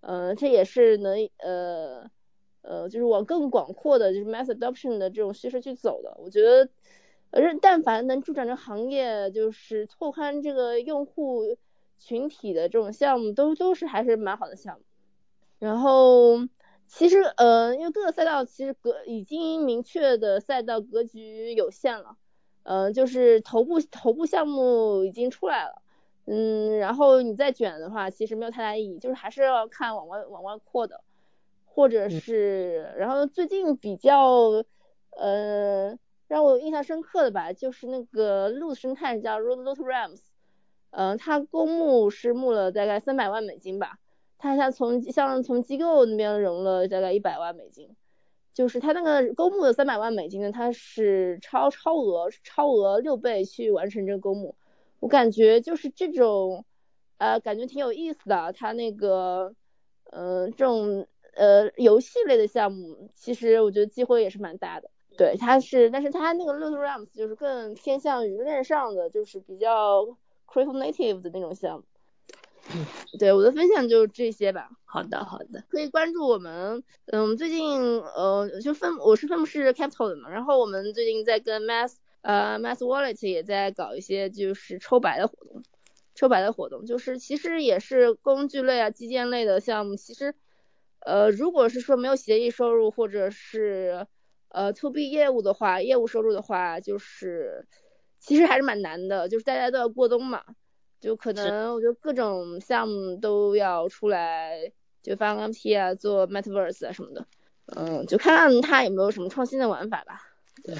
[0.00, 2.10] 呃，这也是能呃
[2.62, 6.14] 呃就是往更广阔的就是 mass adoption 的这种趋势去走的。
[6.18, 6.68] 我觉得，
[7.30, 11.56] 而但凡能助长这行业就是拓宽这个用户
[11.98, 14.82] 群体的这种项目，都都是还是蛮好的项目。
[15.62, 16.48] 然后
[16.88, 22.16] 其实呃，因为各个赛道其实格已经明确的赛道格局有限了。
[22.64, 25.82] 嗯，就是头部头部项目已经出来了，
[26.26, 31.00] 嗯，然后你再卷的话，其实没有太大意义，就是还是要看往外往外扩的，
[31.64, 34.64] 或者是，然后最近比较
[35.16, 35.96] 呃
[36.28, 40.20] 让我印象深刻的吧，就是那个路生态叫 Road Lot Rams，
[40.90, 43.98] 嗯，它公募是募了大概三百万美金吧，
[44.42, 47.94] 它像从像从机构那边融了大概一百万美金。
[48.54, 54.54] 就是他那个公募的三百万美金呢，他是超超额超额六倍去完成这个公募，
[55.00, 56.66] 我感觉就是这种，
[57.16, 58.52] 呃，感觉挺有意思的。
[58.52, 59.54] 他那个，
[60.10, 64.90] 嗯，这种呃游戏类的项目，其实我觉得机会也是蛮大的。
[65.16, 70.04] 对，他是，但是他那个 l o t Rams 就是更偏向于链上的，就是比较
[70.46, 71.84] crypto native 的那种项目。
[72.74, 72.86] 嗯，
[73.18, 74.70] 对，我的分享就这些吧。
[74.84, 76.82] 好的，好的，可以关注我们。
[77.06, 85.62] 嗯，我们最近呃，就分我是分布式 capital 的嘛，然后我们最近在跟 Mass 呃 Mass Wallet 也在搞一些就是抽白的活动，
[86.14, 89.96] 抽白的活动，就是其实也是工具类啊、基建类的项目。
[89.96, 90.34] 其实
[91.00, 94.06] 呃，如果是说没有协议收入或者是
[94.48, 97.66] 呃 to B 业务的话，业务收入的话，就是
[98.20, 100.44] 其实还是蛮难的，就是大家都要过冬嘛。
[101.02, 104.72] 就可能我觉得各种项目都要出来，
[105.02, 107.26] 就发 NFT 啊，做 Metaverse 啊什么的，
[107.74, 110.22] 嗯，就看看它有没有什么创新的玩法吧。
[110.62, 110.76] 对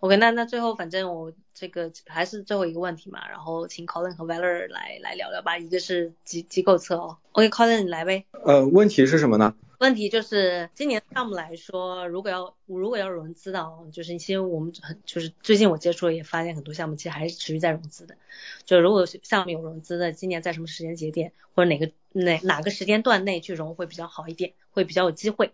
[0.00, 8.24] ，OK，那那最后反正我这个还是最后一个问题嘛，然后请 Colin 和 Valer 来来聊聊吧，一个是机机构侧哦，OK，Colin 你来呗。
[8.44, 9.54] 呃，问题是什么呢？
[9.78, 18.16] 问题就是今年项目来说，如果要如果要融资的，就是其实我们很就是最近我接触了也发现很多项目其实还是持续在融资的。
[18.64, 25.52] 就如果项目有融资的，今年在什么时间节点或者哪个哪哪个时间段内去融会比较好一点，会比较有机会。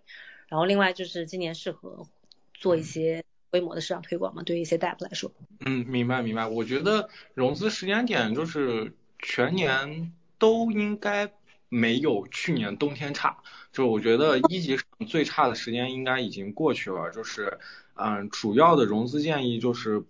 [0.48, 2.06] 然后另外就是今年适合
[2.54, 3.24] 做一些
[3.54, 5.30] 规模的市场推广嘛，对于一些 DAP 来说。
[5.64, 6.44] 嗯，明白明白。
[6.44, 11.32] 我觉得融资时间点就是全年都应该
[11.68, 13.38] 没有去年冬天差。
[13.70, 14.76] 就是我觉得一级
[15.06, 17.60] 最差的时间应该已经过去了，就是
[17.94, 20.02] 嗯，主要的融资建议就是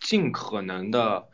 [0.00, 1.28] 尽可能的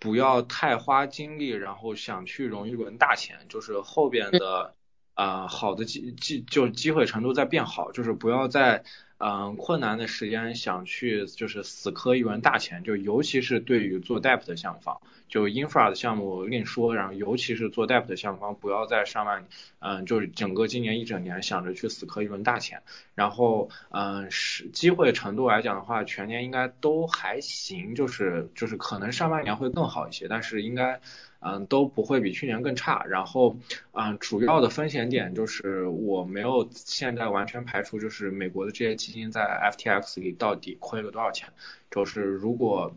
[0.00, 4.74] 不要太花精力，然后想去融一轮大钱，就是后边的
[5.16, 8.84] 啊好的机机就机会程度在变好，就是不要在
[9.18, 14.80] 嗯困难的时间想去就是死磕一轮大钱，就尤其是对于做 DEP 的项目。
[15.28, 19.44] 就 infra 的项目另说，然后尤其是做 DEP 的项目方，不要在上半，
[19.80, 22.80] 嗯，就是整个今年一整年想着去死磕一轮大钱，
[23.16, 31.00] 然后，嗯，是机会程度来讲的话，全年应该都还行，就是就是可能上半年会更好一些，但是应该，
[31.46, 33.04] 嗯，都不会比去年更差。
[33.04, 33.56] 然后，
[33.92, 39.42] 嗯，主要的风险点就是我没有现在完全排除，就是美国的这些基金在
[39.72, 41.48] FTX 里到底亏了多少钱，
[41.90, 42.92] 就是如果。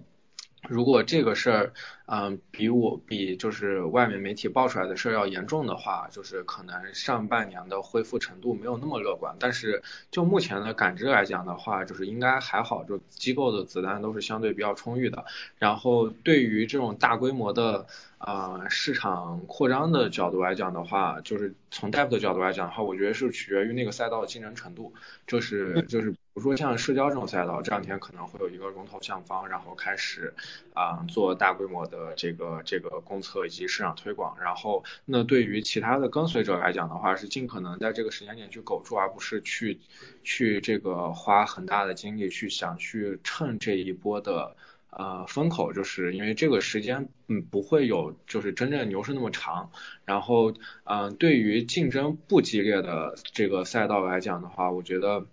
[0.67, 1.73] 如果这个事儿，
[2.05, 9.34] 嗯，比我比就是外面媒体爆出来的事儿要严重的话，就是可能上半年的恢复程度没有那么乐观。
[9.39, 9.81] 但是
[10.11, 15.23] 就目前的感知来讲的话，就是应该还好，就机构的子弹都是相对比较充裕的。
[15.57, 17.88] 然后对于这种大规模的
[18.20, 24.94] 啊市场扩张的角度来讲的话，就是从 DApp 的角度来讲的话，我觉得是取决于那个赛道的竞争程度，
[25.26, 26.14] 就是就是。
[26.32, 30.34] 比如说像社交这种赛道，这两天可能会有一个龙头项方，然后开始
[30.74, 34.38] 啊做大规模的这个这个公测以及市场推广。
[34.40, 39.82] 然后那对于其他的跟随者来讲的话，是尽可能在这个时间点去苟住，而不是去
[40.24, 44.56] 去这个花很大的精力去想去趁这一波的
[44.90, 49.72] 呃风口，就是因为这个时间嗯不会有就是真正牛市那么长。
[50.06, 50.53] 然后
[50.84, 55.26] 嗯对于竞争不激烈的这个赛道来讲的话，我觉得。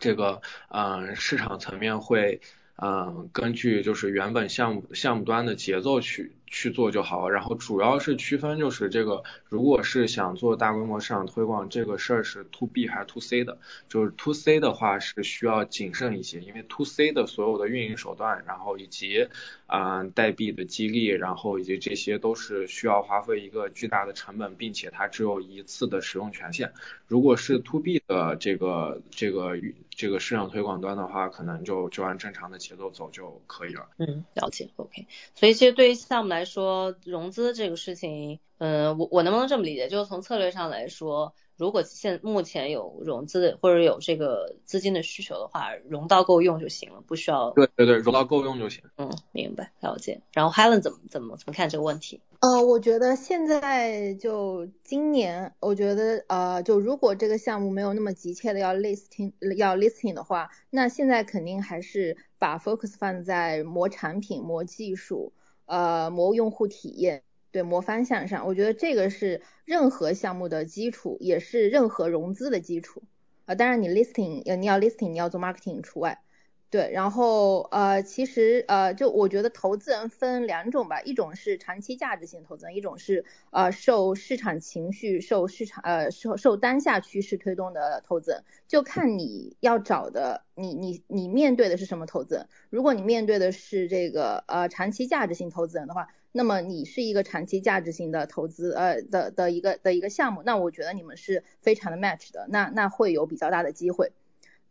[0.00, 2.40] 这个嗯，市场层面会
[2.76, 6.34] 嗯，根据就是原本项目项目端的节奏去。
[6.54, 13.58] 去做就好，然后主要是区分就是这个，如果是想做大规模市场推广，这个事儿是 to B 还是 to C 的，
[13.88, 19.26] 就是 to C 的话是需要谨慎一些，因为 to C 的所有的运营手段，然后以及
[19.66, 26.72] 啊代币的激励，然后以及这些都是需要花费一个巨大的成本，并且它只有一次的使用权限。
[27.08, 29.58] 如果是 to B 的这个这个
[29.90, 33.88] 这个市场推广端的话，可能就就按正常的节奏走就可以了。
[33.98, 35.06] 嗯，了解，OK。
[35.34, 39.88] 所以其实对于项目来，来说，融资这个事情，嗯，我我能不能这么理解？
[39.88, 47.50] 就是从策略上来说，如果现目前有融资或者有这个资金的需求的话，融到够用就行了，不需要。
[47.52, 48.84] 对对对，融到够用就行。
[48.98, 50.20] 嗯，明白，了解。
[50.34, 52.20] 然后 Helen 怎么怎么怎么看这个问题？
[52.40, 65.32] 呃，我觉得现在就今年，我觉得呃，就如果这个项目没有那么急切的要 listing 要 listing 的话，那现在肯定还是把 focus 放在磨产品、磨技术、
[65.66, 67.22] 呃磨用户体验，
[67.52, 68.46] 对磨方向上。
[68.46, 73.02] 我觉得这个是任何项目的基础，也是任何融资的基础。
[73.44, 76.23] 啊，当然你 listing 你要 listing 你要做 marketing 除外。
[76.70, 92.48] 对，然后呃，其实呃，就我觉得投资人分两种吧，一种是长期价值型投资人，一种是呃受市场情绪、受市场呃受受当下趋势推动的投资人，就看你要找的，你你你面对的是什么投资人。
[92.70, 104.10] 如果你面对的是这个呃长期价值型投资人的话，那么你是一个长期价值型的投资呃的的一个的一个项目，那我觉得你们是非常的 match 的，那那会有比较大的机会。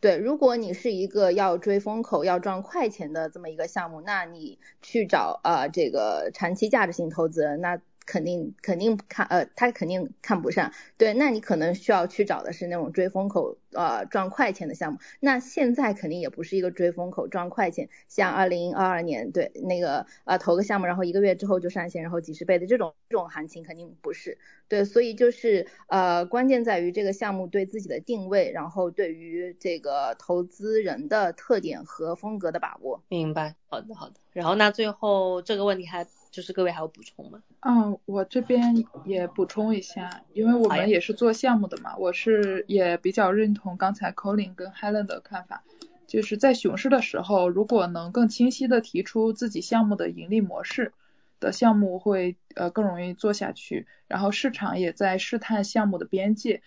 [0.04, 7.80] 对，如果你是一个要追风口、要赚快钱的这么一个项目，那你去找啊这个长期价值型投资人，那。
[8.06, 15.00] 肯定肯定看呃，他肯定看不上，对，那你可能需要去找的是那种追风口呃赚快钱的项目。
[15.20, 33.04] 那现在肯定也不是一个追风口赚快钱，像二零二二年对那个呃投个项目，然后一个月之后就上线，然后几十倍的这种这种行情肯定不是，对，所以就是呃关键在于这个项目对自己的定位，然后对于这个投资人的特点和风格的把握。
[33.10, 34.16] 明白，好的好的。
[34.32, 36.06] 然后那最后这个问题还。
[36.34, 37.44] 就是各位还有补充吗？
[37.60, 45.64] 嗯，我这边也补充一下，因为我们也是做项目的嘛，我是也比较认同刚才 Colin 跟 Helen 的看法，
[46.08, 50.92] 就是在熊市的时候，如果能更清晰的提出自己项目的盈利模式
[51.40, 56.64] 的项目会呃更容易做下去，然后市场也在试探项目的边界，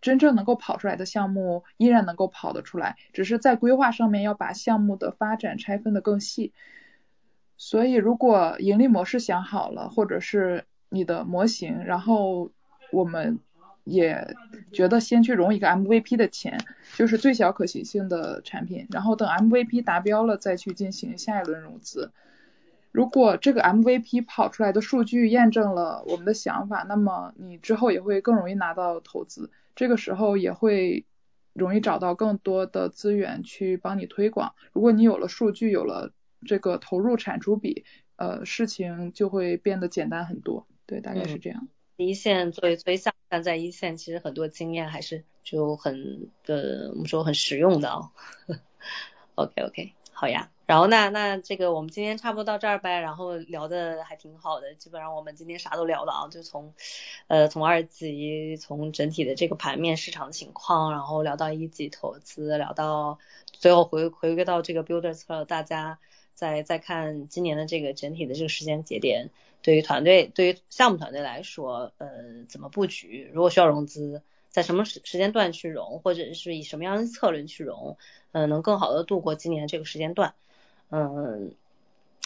[0.00, 6.52] 真正能够跑出来的项目依然能够跑得出来，只是在规划上面要把项目的发展拆分的更细。
[7.56, 12.50] 所以，如果盈利模式想好了，或者是你的模型，然后
[12.90, 13.38] 我们
[13.84, 14.34] 也
[14.72, 16.58] 觉得先去融一个 MVP 的钱，
[16.96, 22.12] 就是最小可行性的产品，然后等 MVP 达标了再去进行下一轮融资。
[22.90, 31.04] 如果这个 MVP 跑出来的数据验证了我们的想法，那么你之后也会更容易拿到投资，这个时候也会
[31.52, 34.54] 容易找到更多的资源去帮你推广。
[34.72, 36.10] 如果你有了数据，有了。
[36.44, 37.84] 这个投入产出比，
[38.16, 40.66] 呃，事情就会变得简单很多。
[40.86, 41.68] 对，大概是这样。
[41.96, 48.10] 一线作为作为项目在一线，其实很多经验还是就很呃，我们说很实用的啊。
[49.36, 50.50] OK OK，好呀。
[50.66, 56.72] 然后那那这个我们今天差不多到这儿呗，然后聊的还挺好的，基本上我们今天啥都聊了啊，就从
[57.26, 63.18] 呃从二级，从整体的这个盘面市场情况，然后聊到一级投资，聊到
[63.52, 65.98] 最后回回归到这个 Builders 大家。
[66.34, 69.30] 再再看今年的这个整体的这个时间节点，
[69.62, 72.08] 对于团队，对于项目团队来说，呃，
[72.48, 73.30] 怎么布局？
[73.32, 74.20] 如果需要融资，
[74.50, 77.96] 在什么时时间段去融，或者是以什么样的策略去融，
[78.32, 80.34] 嗯，能更好的度过今年这个时间段，
[80.90, 81.54] 嗯，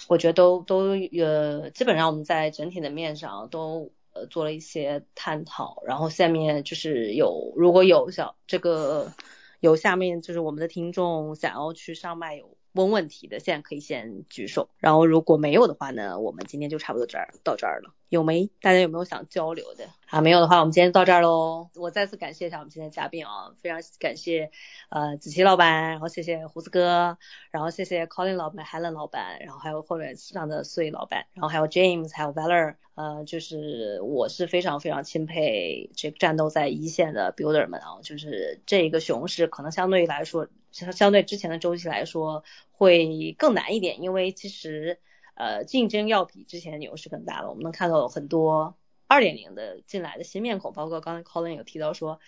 [0.08, 9.12] 我觉得都都呃，基本上我们在整体的面上都呃做了一些探讨，然后下面就是有如果有小这个
[9.60, 12.57] 有下面就是我们的听众想要去上麦有。
[12.72, 14.68] 问问题的，现在可以先举手。
[14.78, 17.94] 然后如果没有的话呢，我们今天就差不多这儿到这儿了。
[18.08, 18.46] 有没？
[18.62, 19.84] 大家有没有想交流的？
[20.06, 21.68] 啊，没有的话，我们今天就到这儿喽。
[21.74, 24.50] 我再次感谢一下我们今天嘉宾啊，非常感谢
[24.88, 27.18] 呃子琪老板，然后谢谢胡子哥，
[27.50, 44.98] 然后谢谢 Colin 老板、Helen 老板，然后还有后面上的四位老板，然后还有 James，还有 Valor，呃，就是我是非常非常钦佩这个战斗在一线的 Builder 们啊，就是这个熊市可能相对于来说，相相对之前的周期来说会更难一点，因为其实。
[45.40, 47.48] 呃，竞争要比之前牛市更大了。
[47.48, 48.74] 我们能看到很多
[49.06, 52.18] 二点零的进来的新面孔，包括刚才 Colin 有提到说，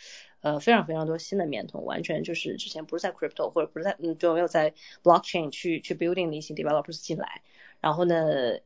[0.42, 7.42] 呃，非常非常多新的面孔，完全就是之前不是在 crypto 或者不是在嗯，就没有在 blockchain 去去 building 的一些 developers 进来。
[7.80, 8.60] 然后呢，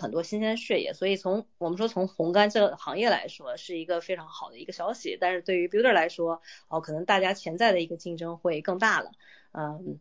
[0.00, 0.92] 很多新鲜血液。
[0.92, 5.16] 所以从我们说从红杆这个行业来说，是一个非常好的一个消息。
[5.20, 9.12] 但是对于 builder 来说，哦，可能大家潜在的一个竞争会更大了。
[9.52, 10.00] 嗯。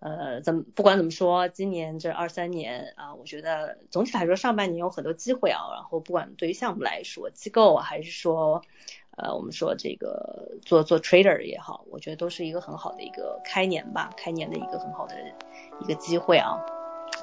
[0.00, 5.62] 呃，怎么不管怎么说，今年这二三年啊，我觉得总体来说上半年有很多机会啊。
[5.72, 8.62] 然后不管对于项目来说，机构还是说，
[9.16, 15.16] 呃，我们说这个做做 trader 也好，我觉得都是一个很好的一个开年吧，开年的一个很好的
[15.80, 16.60] 一个机会啊。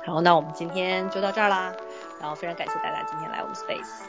[0.03, 1.75] 然后那我们今天就到这儿啦。
[2.21, 4.03] 然后非常感谢大家今天来我们 Space，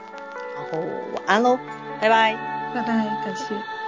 [0.54, 0.78] 然后
[1.14, 1.58] 晚安喽，
[2.00, 2.36] 拜拜，
[2.74, 2.86] 拜拜，
[3.24, 3.81] 感谢。